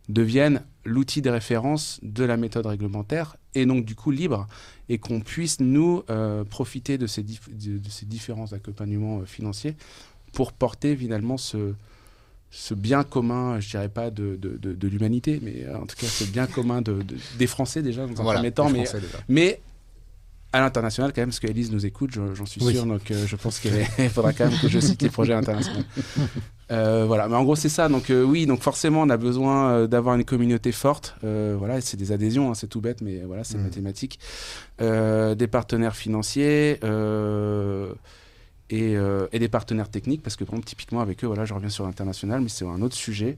[0.09, 4.47] devienne l'outil de référence de la méthode réglementaire et donc du coup libre
[4.89, 6.05] et qu'on puisse nous
[6.49, 9.75] profiter de ces, de, ces différents accompagnements financiers
[10.33, 11.75] pour porter finalement ce,
[12.51, 16.07] ce bien commun, je dirais pas de, de, de, l'humanité, mais euh, en tout cas
[16.07, 16.99] ce bien commun de,
[17.39, 18.85] des Français déjà dans un premier temps, mais,
[19.29, 19.61] mais
[20.53, 23.59] à l'international quand même, parce qu'Elise nous écoute, j'en suis sûr, donc euh, je pense
[23.59, 23.73] qu'il
[24.11, 25.85] faudra quand même que je cite les projets internationaux.
[26.73, 27.89] Euh, voilà, mais en gros c'est ça.
[27.89, 31.17] Donc oui, donc forcément on a besoin d'avoir une communauté forte.
[31.23, 33.63] voilà, c'est des adhésions, hein, c'est tout bête, mais voilà, c'est mmh.
[33.63, 34.19] mathématique.
[34.81, 36.81] des partenaires financiers.
[36.83, 37.93] Euh,
[38.71, 42.49] et, des partenaires techniques, parce que typiquement avec eux, voilà, je reviens sur l'international, mais
[42.49, 43.37] c'est un autre sujet.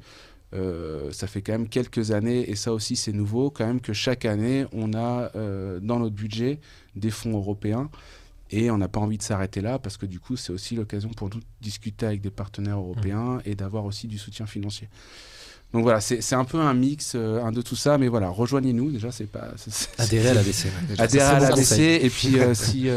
[0.55, 3.93] Euh, ça fait quand même quelques années, et ça aussi c'est nouveau, quand même que
[3.93, 6.59] chaque année, on a euh, dans notre budget
[6.97, 7.91] des fonds européens,
[8.51, 11.11] et on n'a pas envie de s'arrêter là, parce que du coup, c'est aussi l'occasion
[11.11, 13.43] pour nous de discuter avec des partenaires européens mmh.
[13.45, 14.89] et d'avoir aussi du soutien financier.
[15.73, 19.13] Donc voilà, c'est un peu un mix un de tout ça, mais voilà, rejoignez-nous déjà,
[19.13, 19.49] c'est pas.
[19.99, 20.69] Adhérez à l'ABC.
[20.99, 22.89] Adhérez à l'ABC, et puis si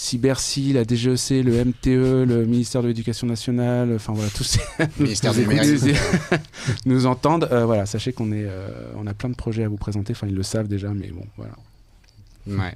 [0.00, 4.60] si Bercy, la DGEC, le MTE, le ministère de l'Éducation nationale, enfin voilà, tous ces
[4.98, 5.34] ministère
[6.86, 9.76] nous entendent, euh, voilà, sachez qu'on est, euh, on a plein de projets à vous
[9.76, 10.12] présenter.
[10.12, 11.52] Enfin, ils le savent déjà, mais bon, voilà.
[12.46, 12.74] Ouais.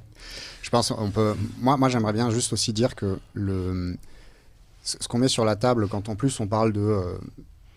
[0.61, 1.35] Je pense, on peut.
[1.61, 3.97] Moi, moi, j'aimerais bien juste aussi dire que le
[4.83, 7.16] ce qu'on met sur la table, quand en plus on parle de euh,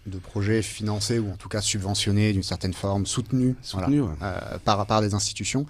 [0.07, 3.55] de projets financés ou en tout cas subventionnés d'une certaine forme, soutenus,
[4.63, 5.65] par, par des institutions,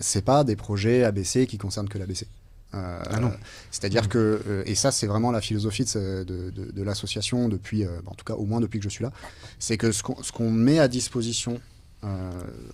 [0.00, 2.26] c'est pas des projets ABC qui concernent que l'ABC.
[2.74, 3.30] Euh, ah
[3.70, 8.24] c'est-à-dire que, euh, et ça c'est vraiment la philosophie de, l'association depuis, euh, en tout
[8.24, 9.12] cas au moins depuis que je suis là,
[9.58, 11.60] c'est que ce qu'on met à disposition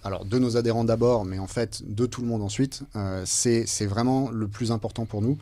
[0.02, 2.82] alors de nos adhérents d'abord, mais en fait de tout le monde ensuite,
[3.24, 5.38] c'est vraiment le plus important pour nous.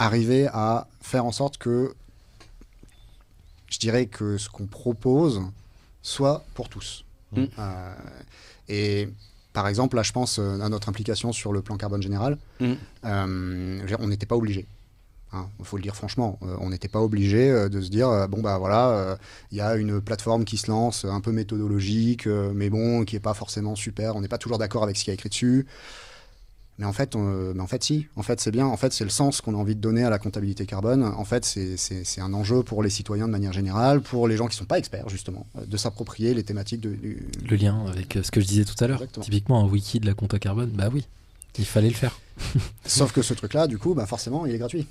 [0.00, 1.94] arriver à faire en sorte que,
[3.82, 5.42] dirais que ce qu'on propose
[6.02, 7.04] soit pour tous.
[7.34, 7.44] Mmh.
[8.68, 9.08] et
[9.52, 12.38] par exemple, là, je pense euh, à notre implication sur le plan carbone général.
[12.60, 12.72] Mm.
[13.04, 14.66] Euh, on n'était pas obligé.
[15.32, 18.42] Il hein, faut le dire franchement, euh, on n'était pas obligé de se dire bon
[18.42, 19.16] bah voilà,
[19.50, 23.20] il y a une plateforme qui se lance, un peu méthodologique, mais bon, qui est
[23.20, 24.14] pas forcément super.
[24.14, 25.66] On n'est pas toujours d'accord avec ce qui est écrit dessus.
[26.78, 28.06] Mais en fait, mais en fait, si.
[28.16, 28.66] En fait, c'est bien.
[28.66, 31.04] En fait, c'est le sens qu'on a envie de donner à la comptabilité carbone.
[31.04, 34.56] En fait, c'est un enjeu pour les citoyens de manière générale, pour les gens qui
[34.56, 37.28] ne sont pas experts, justement, de s'approprier les thématiques de, du...
[37.48, 39.02] Le lien avec euh, ce que je disais tout à l'heure.
[39.20, 41.06] Typiquement, un wiki de la compta carbone, bah oui,
[41.58, 42.18] il fallait le faire.
[42.86, 44.86] Sauf que ce truc-là, du coup, bah forcément, il est gratuit.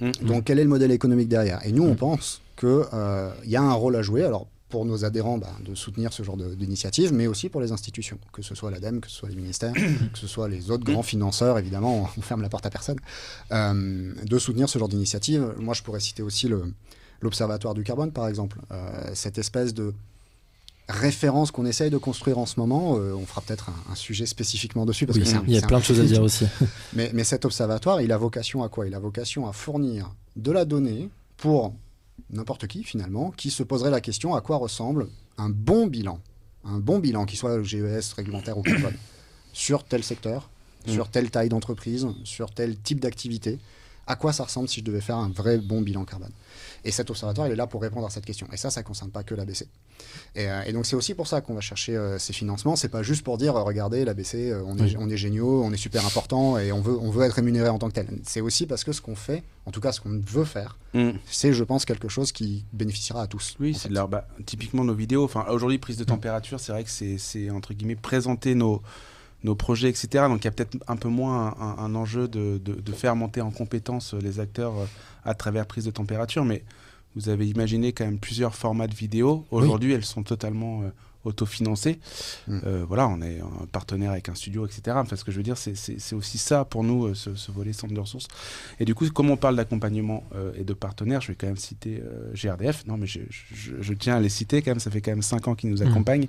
[0.00, 0.10] Mm.
[0.22, 1.64] Donc, quel est le modèle économique derrière?
[1.66, 1.96] Et nous, on mm.
[1.96, 4.24] pense qu'il euh, y a un rôle à jouer.
[4.24, 8.18] Alors, pour nos adhérents bah, de soutenir ce genre d'initiative, mais aussi pour les institutions,
[8.32, 9.74] que ce soit l'ADEME, que ce soit les ministères,
[10.12, 12.96] que ce soit les autres grands financeurs, évidemment, on ferme la porte à personne,
[13.52, 15.54] euh, de soutenir ce genre d'initiative.
[15.58, 16.50] Moi, je pourrais citer aussi
[17.20, 19.92] l'Observatoire du carbone, par exemple, euh, cette espèce de
[20.88, 22.96] référence qu'on essaye de construire en ce moment.
[22.96, 25.04] Euh, on fera peut-être un, sujet spécifiquement dessus.
[25.04, 26.46] Parce que il y a plein de choses à dire aussi.
[26.94, 28.86] mais, mais cet observatoire, il a vocation à quoi?
[28.86, 31.74] Il a vocation à fournir de la donnée pour
[32.30, 35.08] n'importe qui finalement, qui se poserait la question à quoi ressemble
[35.38, 36.20] un bon bilan,
[36.64, 38.96] un bon bilan, qui soit GES, réglementaire ou carbone,
[39.52, 40.50] sur tel secteur,
[40.86, 40.92] mm.
[40.92, 43.58] sur telle taille d'entreprise, sur tel type d'activité,
[44.06, 46.32] à quoi ça ressemble si je devais faire un vrai bon bilan carbone.
[46.84, 48.46] Et cet observatoire, il est là pour répondre à cette question.
[48.52, 49.68] Et ça, ça ne concerne pas que l'ABC.
[50.34, 52.76] Et, euh, et donc, c'est aussi pour ça qu'on va chercher euh, ces financements.
[52.76, 55.76] C'est pas juste pour dire, euh, regardez, l'ABC, on, est, on est géniaux, on est
[55.76, 58.08] super important et on veut, on veut être rémunéré en tant que tel.
[58.24, 61.10] C'est aussi parce que ce qu'on fait, en tout cas ce qu'on veut faire, mm.
[61.26, 63.56] c'est, je pense, quelque chose qui bénéficiera à tous.
[63.60, 65.24] Oui, c'est bah, typiquement nos vidéos.
[65.24, 68.82] Enfin, aujourd'hui, prise de température, c'est vrai que c'est, entre guillemets, présenter nos
[69.44, 70.24] nos projets, etc.
[70.28, 73.50] Donc il y a peut-être un peu moins un, enjeu de, de, faire monter en
[73.50, 74.74] compétence les acteurs
[75.24, 76.62] à travers prise de température, mais
[77.14, 79.46] vous avez imaginé quand même plusieurs formats de vidéos.
[79.50, 80.90] Aujourd'hui, elles sont totalement euh,
[81.24, 81.98] autofinancées.
[82.48, 82.58] Mm.
[82.64, 84.96] Euh, voilà, on est un partenaire avec un studio, etc.
[84.96, 87.92] Enfin, ce que je veux dire, c'est aussi ça pour nous, euh, ce, volet centre
[87.92, 88.28] de ressources.
[88.80, 90.24] Et du coup, comme on parle d'accompagnement
[90.56, 92.02] et de partenaires, je vais quand même citer
[92.34, 92.86] GRDF.
[92.86, 94.80] Non, mais je, je, tiens à les citer quand même.
[94.80, 95.88] Ça fait quand même cinq ans qu'ils nous mm.
[95.88, 96.26] accompagnent.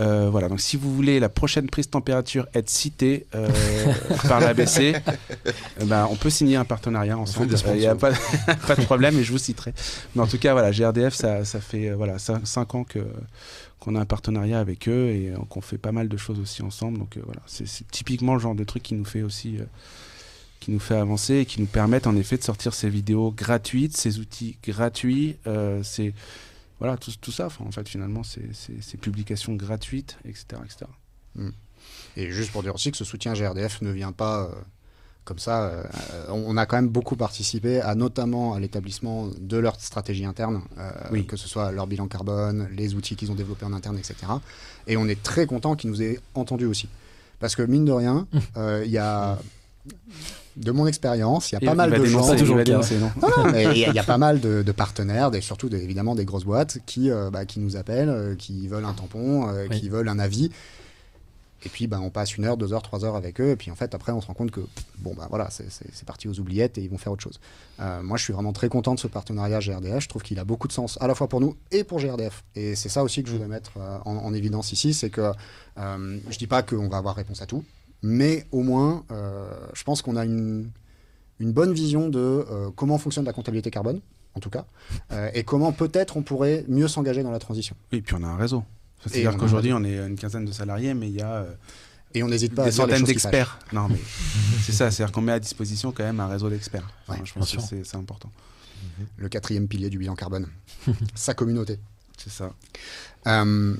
[0.00, 3.48] Euh, voilà, donc si vous voulez la prochaine prise de température être citée euh,
[4.28, 7.54] par l'ABC, euh, ben, on peut signer un partenariat ensemble.
[7.74, 8.10] Il n'y a pas,
[8.66, 9.72] pas, de problème et je vous citerai.
[10.14, 13.00] Mais en tout cas, voilà, GRDF, ça, ça fait voilà, 5 ans que
[13.78, 16.98] qu'on a un partenariat avec eux et qu'on fait pas mal de choses aussi ensemble.
[16.98, 19.58] Donc voilà, c'est typiquement le genre de truc qui nous fait aussi
[20.58, 23.94] qui nous fait avancer et qui nous permettent en effet de sortir ces vidéos gratuites,
[23.94, 25.36] ces outils gratuits.
[25.82, 26.14] c'est
[26.80, 30.46] voilà, tout, tout ça, en fait, finalement, c'est publications gratuites, etc.
[30.64, 30.86] etc.
[31.34, 31.50] Hmm.
[32.16, 34.54] Et juste pour dire aussi que ce soutien GRDF ne vient pas euh,
[35.24, 35.82] comme ça, euh,
[36.28, 41.22] on a quand même beaucoup participé à notamment à l'établissement de leur stratégie interne, euh,
[41.22, 44.16] que ce soit leur bilan carbone, les outils qu'ils ont développés en interne, etc.
[44.86, 46.88] Et on est très content qu'ils nous aient entendus aussi.
[47.40, 49.38] Parce que mine de rien, euh, il y a
[50.56, 52.32] de mon expérience, il y a pas mal de gens.
[52.34, 57.44] Il y, a pas mal de, partenaires, et surtout évidemment des grosses boîtes qui, bah,
[57.44, 60.50] qui nous appellent, qui veulent un tampon, qui veulent un avis.
[61.64, 63.50] Et puis, ben, on passe une heure, deux heures, trois heures avec eux.
[63.50, 64.60] Et puis, en fait, après, on se rend compte que,
[64.98, 67.40] bon, ben voilà, c'est parti aux oubliettes et ils vont faire autre chose.
[67.80, 70.02] Euh, moi, je suis vraiment très content de ce partenariat GRDF.
[70.02, 72.44] Je trouve qu'il a beaucoup de sens, à la fois pour nous et pour GRDF.
[72.54, 74.92] Et c'est ça aussi que je voulais mettre euh, en, évidence ici.
[74.92, 75.32] C'est que
[75.78, 77.64] euh, je dis pas qu'on va avoir réponse à tout,
[78.06, 79.04] mais au moins,
[79.72, 80.70] je pense qu'on a une,
[81.40, 82.44] une, bonne vision de
[82.76, 84.00] comment fonctionne la comptabilité carbone,
[84.34, 84.66] en tout cas,
[85.32, 87.74] et comment peut-être on pourrait mieux s'engager dans la transition.
[87.92, 88.62] Oui, et puis on a un réseau.
[89.06, 91.32] C'est-à-dire qu'aujourd'hui, on est une quinzaine de salariés, mais il y a.
[91.32, 91.54] Euh,
[92.14, 93.58] et on n'hésite pas des à centaines d'experts.
[93.72, 93.98] Non, mais
[94.62, 96.88] c'est ça, c'est-à-dire qu'on met à disposition quand même un réseau d'experts.
[97.24, 98.30] je pense que c'est important.
[98.98, 99.06] Mhm.
[99.16, 100.48] Le quatrième pilier du bilan carbone,
[101.14, 101.78] sa communauté.
[102.16, 102.52] C'est ça.
[103.26, 103.74] Euh,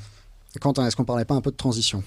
[0.61, 2.03] Quentin, est-ce qu'on parlait pas un peu de transition?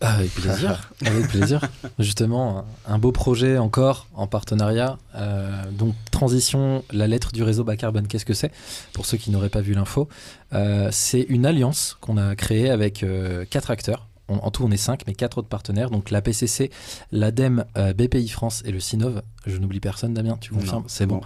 [0.00, 1.60] Avec plaisir, avec plaisir.
[1.98, 4.98] Justement, un beau projet encore en partenariat.
[5.14, 8.50] Euh, donc, transition, la lettre du réseau bas carbone, qu'est-ce que c'est?
[8.92, 10.08] Pour ceux qui n'auraient pas vu l'info,
[10.54, 14.76] euh, c'est une alliance qu'on a créée avec euh, quatre acteurs en tout, on est
[14.76, 15.90] cinq, mais quatre autres partenaires.
[15.90, 16.70] Donc la PCC,
[17.12, 19.22] l'ADEME, euh, BPI France et le SINOV.
[19.46, 20.84] Je n'oublie personne, Damien, tu confirmes?
[20.86, 21.20] C'est bon.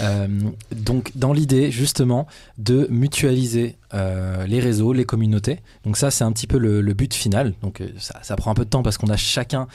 [0.00, 0.28] Euh,
[0.74, 2.26] donc dans l'idée, justement,
[2.58, 5.60] de mutualiser euh, les réseaux, les communautés.
[5.84, 7.54] Donc ça, c'est un petit peu le, but final.
[7.62, 9.66] Donc ça, prend un peu de temps parce qu'on a chacun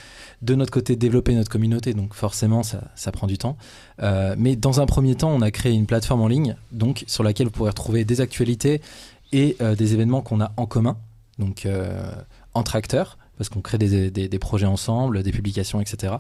[0.42, 1.94] de notre côté développé notre communauté.
[1.94, 3.58] Donc forcément, ça, ça prend du temps.
[4.38, 7.48] mais dans un premier temps, on a créé une plateforme en ligne donc, sur laquelle
[7.48, 8.82] vous pourrez retrouver des actualités
[9.34, 10.98] et des événements qu'on a en commun.
[11.40, 11.68] Donc
[12.54, 16.14] entre acteurs parce qu'on crée des, des, projets ensemble, des publications, etc.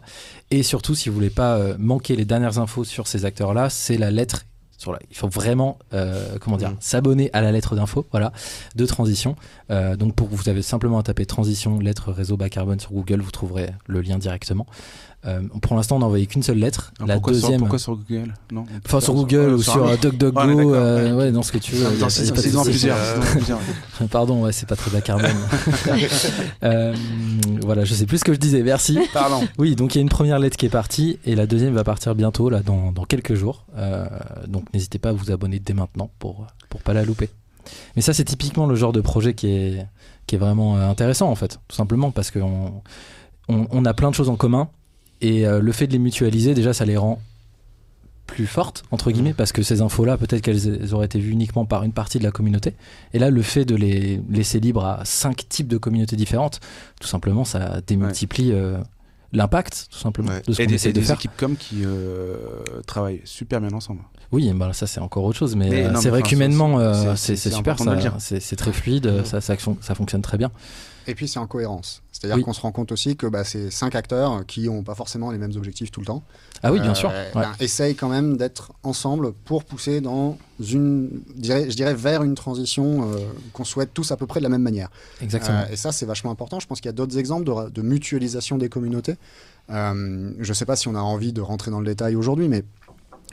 [0.50, 3.98] Et surtout, si vous voulez pas euh, manquer les dernières infos sur ces acteurs-là, c'est
[4.00, 4.46] la lettre.
[4.80, 6.78] Sur la, il faut vraiment, euh, comment dire, mmh.
[6.80, 8.32] s'abonner à la lettre d'info, voilà,
[8.74, 9.36] de transition.
[9.70, 13.22] Euh, donc pour vous avez simplement à taper transition lettre réseau bas carbone sur Google,
[13.22, 14.66] vous trouverez le lien directement.
[15.26, 16.94] Euh, pour l'instant, on n'a envoyé qu'une seule lettre.
[17.06, 17.52] la pourquoi deuxième.
[17.52, 18.34] Sur, pourquoi sur Google?
[18.52, 22.10] Non, Enfin, sur Google ou sur DuckDuckGo, ah, euh, ouais, dans ce que tu veux.
[22.10, 22.32] C'est
[22.64, 22.98] plusieurs.
[24.12, 25.30] Pardon, ouais, c'est pas très bas carbone.
[26.64, 26.96] euh,
[27.62, 28.64] voilà, je sais plus ce que je disais.
[28.64, 29.00] Merci.
[29.14, 29.48] Pardon.
[29.60, 31.84] Oui, donc il y a une première lettre qui est partie et la deuxième va
[31.84, 33.66] partir bientôt, là, dans, dans quelques jours.
[33.78, 34.08] Euh,
[34.48, 37.30] donc n'hésitez pas à vous abonner dès maintenant pour pour pas la louper.
[37.96, 39.86] Mais ça, c'est typiquement le genre de projet qui est
[40.26, 42.82] qui est vraiment euh, intéressant en fait, tout simplement parce qu'on
[43.50, 44.70] on, on a plein de choses en commun
[45.22, 47.22] et euh, le fait de les mutualiser, déjà, ça les rend
[48.26, 49.36] plus fortes, entre guillemets, mmh.
[49.36, 52.32] parce que ces infos-là, peut-être qu'elles auraient été vues uniquement par une partie de la
[52.32, 52.74] communauté.
[53.14, 56.60] Et là, le fait de les laisser libres à cinq types de communautés différentes,
[57.00, 58.78] tout simplement, ça démultiplie euh,
[59.34, 61.18] l'impact, tout simplement, de ce qu'on essaie de faire.
[61.18, 62.36] des équipes comme qui euh,
[62.88, 64.02] travaillent super bien ensemble.
[64.32, 66.80] Oui, bah, ça c'est encore autre chose, mais, c'est vrai qu'humainement,
[67.16, 67.76] c'est super,
[68.20, 70.52] c'est très fluide, ça, ça, ça fonctionne très bien.
[71.08, 72.02] Et puis c'est en cohérence.
[72.12, 75.32] C'est-à-dire qu'on se rend compte aussi que bah, c'est cinq acteurs qui n'ont pas forcément
[75.32, 76.24] les mêmes objectifs tout le temps.
[76.62, 77.10] Ah oui, bien sûr.
[77.12, 82.36] Euh, ben, essayent quand même d'être ensemble pour pousser dans une, je dirais, vers une
[82.36, 83.18] transition euh,
[83.54, 84.90] qu'on souhaite tous à peu près de la même manière.
[85.22, 85.62] Exactement.
[85.62, 86.60] Euh, et ça, c'est vachement important.
[86.60, 89.16] Je pense qu'il y a d'autres exemples de, mutualisation des communautés.
[89.70, 92.64] je ne sais pas si on a envie de rentrer dans le détail aujourd'hui, mais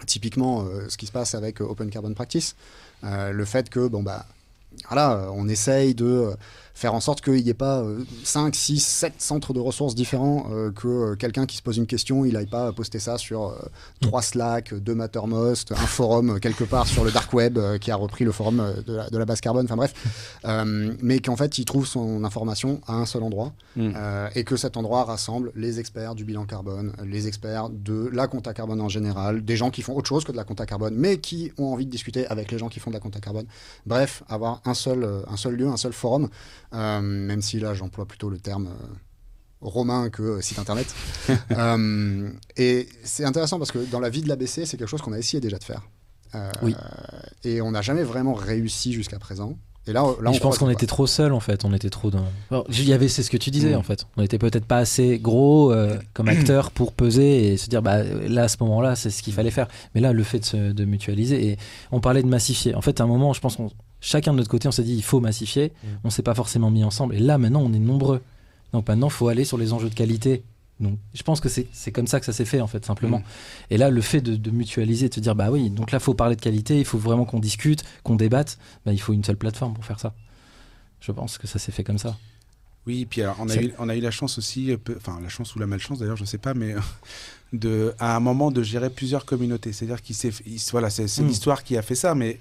[0.07, 2.57] typiquement, ce qui se passe avec Open Carbon Practice,
[3.03, 4.25] le fait que, bon, bah,
[4.89, 6.31] voilà, on essaye de
[6.79, 7.85] faire en sorte qu'il n'y ait pas
[8.23, 11.87] 5, 6, 7 centres de ressources différents, euh, que euh, quelqu'un qui se pose une
[11.87, 13.55] question, il n'aille pas poster ça sur euh,
[14.01, 18.25] trois Slack, deux Mattermost, un forum quelque part sur le dark web qui a repris
[18.25, 19.93] le forum de la, base carbone, enfin bref,
[21.03, 23.91] mais qu'en fait il trouve son information à un seul endroit mm.
[24.37, 28.55] et que cet endroit rassemble les experts du bilan carbone, les experts de la compta
[28.55, 31.19] carbone en général, des gens qui font autre chose que de la compta carbone, mais
[31.19, 33.47] qui ont envie de discuter avec les gens qui font de la compta carbone.
[33.87, 36.29] Bref, avoir un seul, un seul lieu, un seul forum
[36.68, 38.87] euh, même si là j'emploie plutôt le terme euh,
[39.61, 40.95] romain que euh, site internet.
[42.57, 45.19] et c'est intéressant parce que dans la vie de l'ABC, c'est quelque chose qu'on a
[45.19, 45.83] essayé déjà de faire.
[46.63, 46.75] oui.
[47.45, 49.57] Et on n'a jamais vraiment réussi jusqu'à présent.
[49.87, 51.65] Et là, là je pense qu'on était trop seul en fait.
[51.65, 52.27] On était trop dans.
[52.69, 53.79] Il y avait, c'est ce que tu disais mm.
[53.79, 54.05] en fait.
[54.19, 55.73] On était peut-être pas assez gros
[56.13, 59.33] comme acteur pour peser et se dire bah là à ce moment-là c'est ce qu'il
[59.33, 59.69] fallait faire.
[59.95, 61.59] Mais là le fait de, de, mutualiser et
[61.91, 62.75] on parlait de massifier.
[62.75, 63.71] En fait à un moment je pense qu'on
[64.01, 65.73] chacun de notre côté, on s'est dit il faut massifier.
[65.83, 65.99] On mm.
[66.05, 67.15] On s'est pas forcément mis ensemble.
[67.15, 68.23] Et là, maintenant, on est nombreux.
[68.73, 70.43] Donc maintenant, il faut aller sur les enjeux de qualité.
[70.81, 73.19] Donc, je pense que c'est comme ça que ça s'est fait, en fait, simplement.
[73.19, 73.25] Mm.
[73.71, 76.15] Et là, le fait de, mutualiser, de se dire, bah oui, donc là, il faut
[76.15, 79.37] parler de qualité, il faut vraiment qu'on discute, qu'on débatte, bah, il faut une seule
[79.37, 80.15] plateforme pour faire ça.
[81.01, 82.17] Je pense que ça s'est fait comme ça.
[82.87, 85.59] Oui, puis on, a eu, on a eu la chance aussi, enfin la chance ou
[85.59, 86.75] la malchance d'ailleurs, je ne sais pas, mais
[87.53, 89.73] de, à un moment de gérer plusieurs communautés.
[89.73, 89.99] C'est-à-dire
[90.71, 91.27] voilà, c'est hmm.
[91.27, 92.39] l'histoire qui a fait ça, mais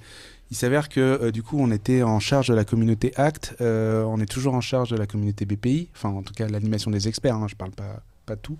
[0.52, 4.04] il s'avère que euh, du coup, on était en charge de la communauté ACT, euh,
[4.04, 7.08] on est toujours en charge de la communauté BPI, enfin en tout cas l'animation des
[7.08, 8.58] experts, hein, je ne parle pas, pas de tout.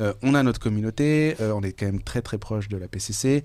[0.00, 3.44] Euh, on a notre communauté, on est quand même très très proche de la PCC,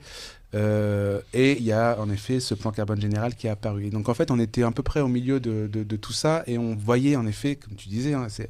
[0.54, 3.86] et il y a en effet ce plan carbone général qui est apparu.
[3.86, 6.44] Et donc en fait, on était à peu près au milieu de, de, tout ça,
[6.48, 8.50] et on voyait en effet, comme tu disais, hein, c'est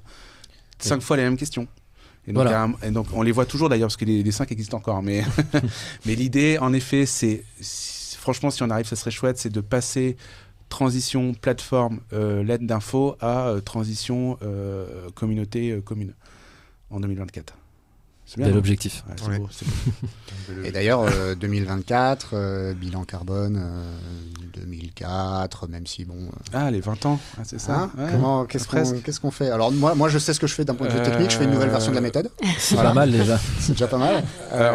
[0.80, 1.68] cinq fois les mêmes questions.
[2.28, 2.48] Et donc,
[2.84, 5.02] et donc, on les voit toujours d'ailleurs parce que les, les cinq existent encore.
[5.02, 5.24] Mais,
[6.06, 7.44] mais l'idée, en effet, c'est
[8.20, 10.18] franchement, si on arrive, ça serait chouette, c'est de passer
[10.70, 16.14] transition plateforme euh, lettre d'info à euh, transition euh, communauté commune
[16.92, 17.59] en 2024.
[18.30, 19.04] C'est bien l'objectif.
[20.64, 21.06] Et d'ailleurs,
[21.36, 23.60] 2024, bilan carbone,
[24.66, 26.16] 2004, même si bon.
[26.16, 27.90] Euh, ah, les 20 ans, ah, c'est ça.
[27.98, 29.50] Hein Comment, qu'est-ce qu'on fait?
[29.50, 31.32] Alors moi, moi, je sais ce que je fais d'un point de vue technique.
[31.32, 32.30] Je fais une nouvelle version de la méthode.
[32.58, 33.40] C'est pas mal déjà.
[33.60, 34.24] C'est déjà pas mal.
[34.54, 34.72] Euh,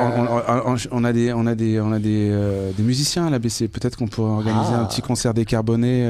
[0.91, 3.69] on, a des, on a des, on a des, euh, des musiciens à l'ABC.
[3.69, 4.89] Peut-être qu'on pourrait organiser un ah.
[4.89, 6.09] petit concert décarboné.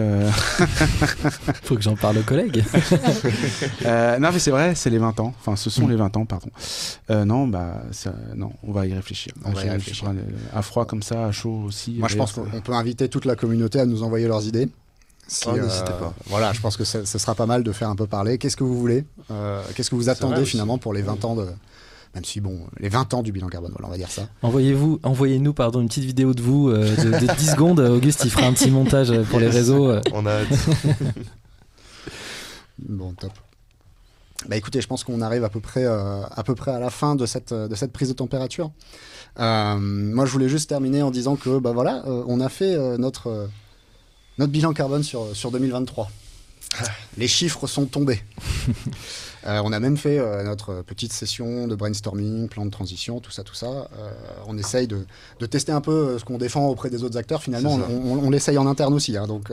[1.63, 2.65] Faut que j'en parle aux collègues.
[3.85, 5.35] non, mais c'est vrai, c'est les 20 ans.
[5.41, 5.91] Enfin, ce sont mm.
[5.91, 6.49] les 20 ans, pardon.
[7.11, 7.83] non, bah,
[8.35, 9.33] non, on va y réfléchir.
[9.45, 10.13] On va y réfléchir.
[10.55, 11.97] À froid comme ça, à chaud aussi.
[11.99, 14.69] Moi, je pense qu'on peut inviter toute la communauté à nous envoyer leurs idées.
[15.47, 16.15] Ah, n'hésitez euh, pas.
[16.27, 18.39] Voilà, je pense que ce sera pas mal de faire un peu parler.
[18.39, 21.47] Qu'est-ce que vous voulez euh, Qu'est-ce que vous attendez finalement pour les 20 ans de.
[22.15, 24.29] Même si, bon, les 20 ans du bilan carbone, voilà, on va dire ça.
[24.43, 27.81] Envoyez-vous, envoyez-nous pardon, une petite vidéo de vous euh, de, 10 secondes.
[27.97, 29.93] Auguste, il fera un petit montage pour les réseaux.
[30.13, 30.39] On a
[32.79, 33.33] bon, top.
[34.49, 37.15] Bah écoutez, je pense qu'on arrive à peu près, à peu près à la fin
[37.17, 38.71] de cette, de cette prise de température.
[39.39, 43.49] moi, je voulais juste terminer en disant que, bah voilà, on a fait notre
[44.39, 46.11] notre bilan carbone sur, sur 2023.
[46.79, 46.85] Ah.
[47.17, 48.21] Les chiffres sont tombés.
[49.47, 53.31] Euh, on a même fait euh, notre petite session de brainstorming, plan de transition, tout
[53.31, 53.67] ça, tout ça.
[53.99, 54.11] Euh,
[54.47, 55.05] on essaye de,
[55.47, 57.43] tester un peu ce qu'on défend auprès des autres acteurs.
[57.43, 59.17] Finalement, on, l'essaye en interne aussi.
[59.17, 59.53] Hein, donc,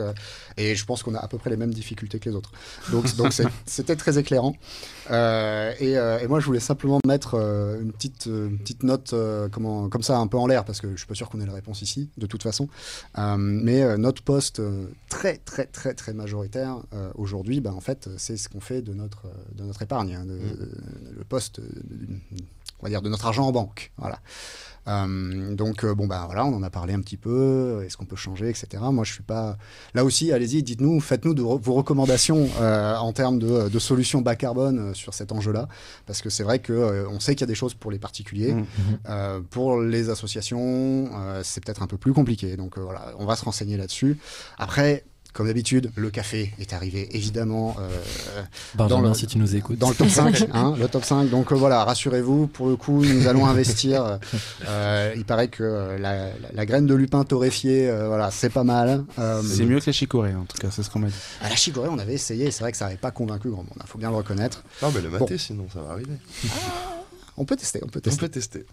[0.56, 2.50] et je pense qu'on a à peu près les mêmes difficultés que les autres.
[2.90, 3.32] Donc, donc
[3.66, 4.56] c'était très éclairant.
[5.10, 5.96] Et,
[6.28, 9.14] moi, je voulais simplement mettre une petite, petite note
[9.50, 11.46] comment, comme ça, un peu en l'air, parce que je suis pas sûr qu'on ait
[11.46, 12.68] la réponse ici, de toute façon.
[13.36, 14.62] mais notre poste
[15.10, 16.78] très, très, très, très majoritaire
[17.14, 21.16] aujourd'hui, ben, en fait, c'est ce qu'on fait de notre, de notre épargne, hein, mm.
[21.16, 21.60] le poste,
[22.80, 23.92] on va dire, de notre argent en banque.
[23.98, 24.18] Voilà.
[24.88, 27.82] Euh, donc euh, bon ben voilà, on en a parlé un petit peu.
[27.84, 28.82] Est-ce qu'on peut changer, etc.
[28.90, 29.56] Moi je suis pas.
[29.94, 35.14] Là aussi, allez-y, dites-nous, faites-nous vos recommandations euh, en termes de, solutions bas carbone sur
[35.14, 35.68] cet enjeu-là,
[36.06, 38.54] parce que c'est vrai que on sait qu'il y a des choses pour les particuliers,
[38.54, 39.42] mm.
[39.50, 41.10] pour les associations,
[41.42, 42.56] c'est peut-être un peu plus compliqué.
[42.56, 44.18] Donc voilà, on va se renseigner là-dessus.
[44.58, 48.42] Après, comme d'habitude, le café est arrivé évidemment euh,
[48.74, 49.78] dans le, si tu nous écoutes.
[49.78, 51.30] Dans le top 5, hein, le top 5.
[51.30, 54.18] Donc euh, voilà, rassurez-vous, pour le coup, nous allons investir.
[54.68, 59.04] Euh, il paraît que la, graine de lupin torréfiée, voilà, c'est pas mal.
[59.44, 61.14] c'est mieux que la chicorée, en tout cas, c'est ce qu'on m'a dit.
[61.40, 63.72] À la chicorée, on avait essayé, c'est vrai que ça n'avait pas convaincu grand monde,
[63.76, 64.62] il hein, faut bien le reconnaître.
[64.82, 66.12] Non, mais le maté, sinon, ça va arriver.
[67.42, 68.22] On peut tester, on peut tester.
[68.22, 68.66] On peut tester.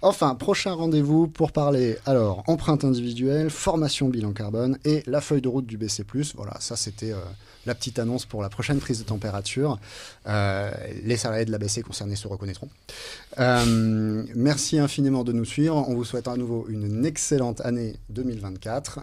[0.00, 5.48] Enfin, prochain rendez-vous pour parler alors empreinte individuelle, formation bilan carbone et la feuille de
[5.48, 6.04] route du BC+.
[6.36, 7.18] Voilà, ça c'était euh,
[7.66, 9.80] la petite annonce pour la prochaine prise de température.
[10.28, 10.70] Euh,
[11.02, 12.68] les salariés de la BC concernés se reconnaîtront.
[13.40, 15.74] Euh, merci infiniment de nous suivre.
[15.88, 19.00] On vous souhaite à nouveau une excellente année 2024.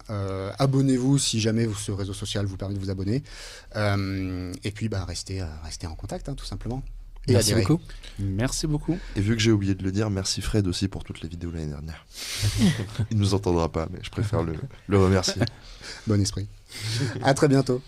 [0.59, 3.21] Abonnez-vous si jamais ce réseau social vous permet de vous abonner.
[3.75, 6.81] et puis, bah, restez, restez en contact, hein, tout simplement.
[7.27, 7.79] Merci beaucoup.
[8.19, 8.97] Merci beaucoup.
[9.15, 11.51] Et vu que j'ai oublié de le dire, merci Fred aussi pour toutes les vidéos
[11.51, 12.05] l'année dernière.
[13.11, 14.53] Il nous entendra pas, mais je préfère le,
[14.87, 15.41] le remercier.
[16.05, 16.47] Bon esprit.
[17.21, 17.81] À très bientôt.